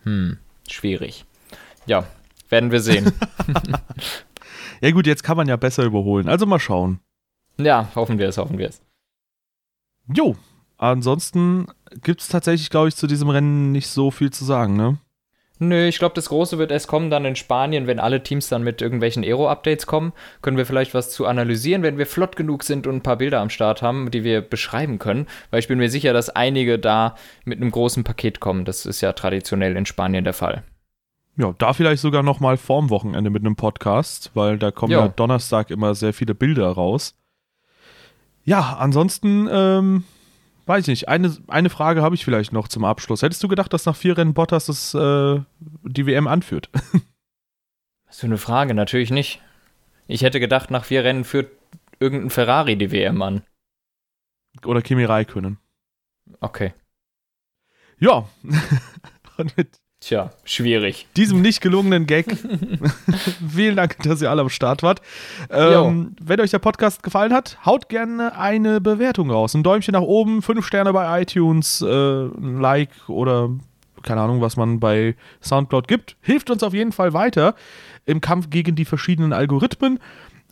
Hm, 0.02 0.38
schwierig. 0.68 1.24
Ja, 1.86 2.04
werden 2.48 2.72
wir 2.72 2.80
sehen. 2.80 3.12
ja 4.80 4.90
gut, 4.90 5.06
jetzt 5.06 5.22
kann 5.22 5.36
man 5.36 5.48
ja 5.48 5.56
besser 5.56 5.84
überholen. 5.84 6.28
Also 6.28 6.46
mal 6.46 6.58
schauen. 6.58 7.00
Ja, 7.58 7.88
hoffen 7.94 8.18
wir 8.18 8.28
es, 8.28 8.38
hoffen 8.38 8.58
wir 8.58 8.68
es. 8.68 8.82
Jo, 10.12 10.36
ansonsten 10.76 11.66
gibt 12.02 12.20
es 12.20 12.28
tatsächlich, 12.28 12.70
glaube 12.70 12.88
ich, 12.88 12.96
zu 12.96 13.06
diesem 13.06 13.28
Rennen 13.28 13.72
nicht 13.72 13.88
so 13.88 14.10
viel 14.10 14.30
zu 14.30 14.44
sagen, 14.44 14.76
ne? 14.76 14.98
Nö, 15.62 15.86
ich 15.86 15.98
glaube, 15.98 16.14
das 16.14 16.30
Große 16.30 16.56
wird 16.56 16.70
erst 16.70 16.88
kommen 16.88 17.10
dann 17.10 17.26
in 17.26 17.36
Spanien, 17.36 17.86
wenn 17.86 18.00
alle 18.00 18.22
Teams 18.22 18.48
dann 18.48 18.64
mit 18.64 18.80
irgendwelchen 18.80 19.22
Aero-Updates 19.22 19.86
kommen. 19.86 20.14
Können 20.40 20.56
wir 20.56 20.64
vielleicht 20.64 20.94
was 20.94 21.10
zu 21.10 21.26
analysieren, 21.26 21.82
wenn 21.82 21.98
wir 21.98 22.06
flott 22.06 22.34
genug 22.34 22.64
sind 22.64 22.86
und 22.86 22.96
ein 22.96 23.02
paar 23.02 23.16
Bilder 23.16 23.40
am 23.40 23.50
Start 23.50 23.82
haben, 23.82 24.10
die 24.10 24.24
wir 24.24 24.40
beschreiben 24.40 24.98
können. 24.98 25.26
Weil 25.50 25.60
ich 25.60 25.68
bin 25.68 25.76
mir 25.76 25.90
sicher, 25.90 26.14
dass 26.14 26.30
einige 26.30 26.78
da 26.78 27.14
mit 27.44 27.60
einem 27.60 27.70
großen 27.70 28.04
Paket 28.04 28.40
kommen. 28.40 28.64
Das 28.64 28.86
ist 28.86 29.02
ja 29.02 29.12
traditionell 29.12 29.76
in 29.76 29.84
Spanien 29.84 30.24
der 30.24 30.32
Fall. 30.32 30.62
Ja, 31.36 31.54
da 31.58 31.74
vielleicht 31.74 32.00
sogar 32.00 32.22
noch 32.22 32.40
mal 32.40 32.56
vorm 32.56 32.88
Wochenende 32.88 33.28
mit 33.28 33.42
einem 33.42 33.56
Podcast, 33.56 34.30
weil 34.32 34.58
da 34.58 34.70
kommen 34.70 34.92
jo. 34.92 35.00
ja 35.00 35.08
Donnerstag 35.08 35.70
immer 35.70 35.94
sehr 35.94 36.14
viele 36.14 36.34
Bilder 36.34 36.70
raus. 36.70 37.19
Ja, 38.44 38.76
ansonsten, 38.78 39.48
ähm, 39.50 40.04
weiß 40.66 40.82
ich 40.82 40.88
nicht. 40.88 41.08
Eine, 41.08 41.36
eine 41.48 41.70
Frage 41.70 42.02
habe 42.02 42.14
ich 42.14 42.24
vielleicht 42.24 42.52
noch 42.52 42.68
zum 42.68 42.84
Abschluss. 42.84 43.22
Hättest 43.22 43.42
du 43.42 43.48
gedacht, 43.48 43.72
dass 43.72 43.86
nach 43.86 43.96
vier 43.96 44.16
Rennen 44.16 44.34
Bottas 44.34 44.66
das, 44.66 44.94
äh, 44.94 45.40
die 45.58 46.06
WM 46.06 46.26
anführt? 46.26 46.70
Was 48.06 48.20
für 48.20 48.26
eine 48.26 48.38
Frage? 48.38 48.74
Natürlich 48.74 49.10
nicht. 49.10 49.40
Ich 50.06 50.22
hätte 50.22 50.40
gedacht, 50.40 50.70
nach 50.70 50.84
vier 50.84 51.04
Rennen 51.04 51.24
führt 51.24 51.52
irgendein 52.00 52.30
Ferrari 52.30 52.76
die 52.76 52.90
WM 52.90 53.22
an. 53.22 53.42
Oder 54.64 54.82
Kimi 54.82 55.04
Räikkönen. 55.04 55.58
Okay. 56.40 56.74
Ja. 57.98 58.28
Und 59.36 59.56
mit 59.56 59.79
Tja, 60.00 60.30
schwierig. 60.44 61.06
Diesem 61.14 61.42
nicht 61.42 61.60
gelungenen 61.60 62.06
Gag. 62.06 62.26
Vielen 63.54 63.76
Dank, 63.76 63.98
dass 64.02 64.22
ihr 64.22 64.30
alle 64.30 64.40
am 64.40 64.48
Start 64.48 64.82
wart. 64.82 65.02
Ähm, 65.50 66.16
wenn 66.22 66.40
euch 66.40 66.50
der 66.50 66.58
Podcast 66.58 67.02
gefallen 67.02 67.34
hat, 67.34 67.58
haut 67.66 67.90
gerne 67.90 68.36
eine 68.38 68.80
Bewertung 68.80 69.30
raus. 69.30 69.54
Ein 69.54 69.62
Däumchen 69.62 69.92
nach 69.92 70.00
oben, 70.00 70.40
fünf 70.40 70.66
Sterne 70.66 70.94
bei 70.94 71.20
iTunes, 71.20 71.82
äh, 71.82 71.86
ein 71.86 72.60
Like 72.60 72.90
oder 73.08 73.50
keine 74.02 74.22
Ahnung, 74.22 74.40
was 74.40 74.56
man 74.56 74.80
bei 74.80 75.14
Soundcloud 75.42 75.86
gibt. 75.86 76.16
Hilft 76.22 76.50
uns 76.50 76.62
auf 76.62 76.72
jeden 76.72 76.92
Fall 76.92 77.12
weiter 77.12 77.54
im 78.06 78.22
Kampf 78.22 78.48
gegen 78.48 78.74
die 78.74 78.86
verschiedenen 78.86 79.34
Algorithmen. 79.34 79.98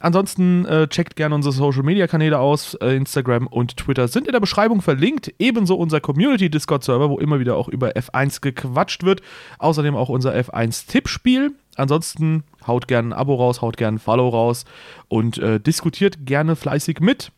Ansonsten 0.01 0.65
äh, 0.67 0.89
checkt 0.89 1.17
gerne 1.17 1.35
unsere 1.35 1.53
Social 1.53 1.83
Media 1.83 2.07
Kanäle 2.07 2.39
aus. 2.39 2.75
Äh, 2.75 2.97
Instagram 2.97 3.47
und 3.47 3.77
Twitter 3.77 4.09
sind 4.09 4.27
in 4.27 4.33
der 4.33 4.41
Beschreibung 4.41 4.81
verlinkt. 4.83 5.35
Ebenso 5.39 5.75
unser 5.75 6.01
Community 6.01 6.51
Discord 6.51 6.85
Server, 6.85 7.11
wo 7.11 7.19
immer 7.19 7.41
wieder 7.41 7.57
auch 7.57 7.69
über 7.69 7.91
F1 7.91 8.41
gequatscht 8.41 9.05
wird. 9.05 9.23
Außerdem 9.59 9.97
auch 9.97 10.09
unser 10.09 10.35
F1 10.35 10.87
Tippspiel. 10.89 11.53
Ansonsten 11.77 12.45
haut 12.67 12.89
gerne 12.89 13.09
ein 13.09 13.13
Abo 13.13 13.35
raus, 13.35 13.63
haut 13.63 13.77
gerne 13.77 13.97
ein 13.97 14.01
Follow 14.01 14.29
raus 14.29 14.65
und 15.09 15.39
äh, 15.39 15.61
diskutiert 15.61 16.27
gerne 16.27 16.57
fleißig 16.57 17.01
mit. 17.01 17.33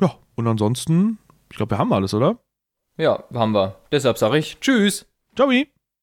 Ja, 0.00 0.14
und 0.34 0.46
ansonsten, 0.46 1.18
ich 1.50 1.56
glaube, 1.56 1.72
wir 1.72 1.78
haben 1.78 1.92
alles, 1.92 2.14
oder? 2.14 2.38
Ja, 2.98 3.24
haben 3.32 3.52
wir. 3.52 3.76
Deshalb 3.90 4.18
sage 4.18 4.38
ich 4.38 4.58
Tschüss. 4.60 5.06
Ciao. 5.34 5.50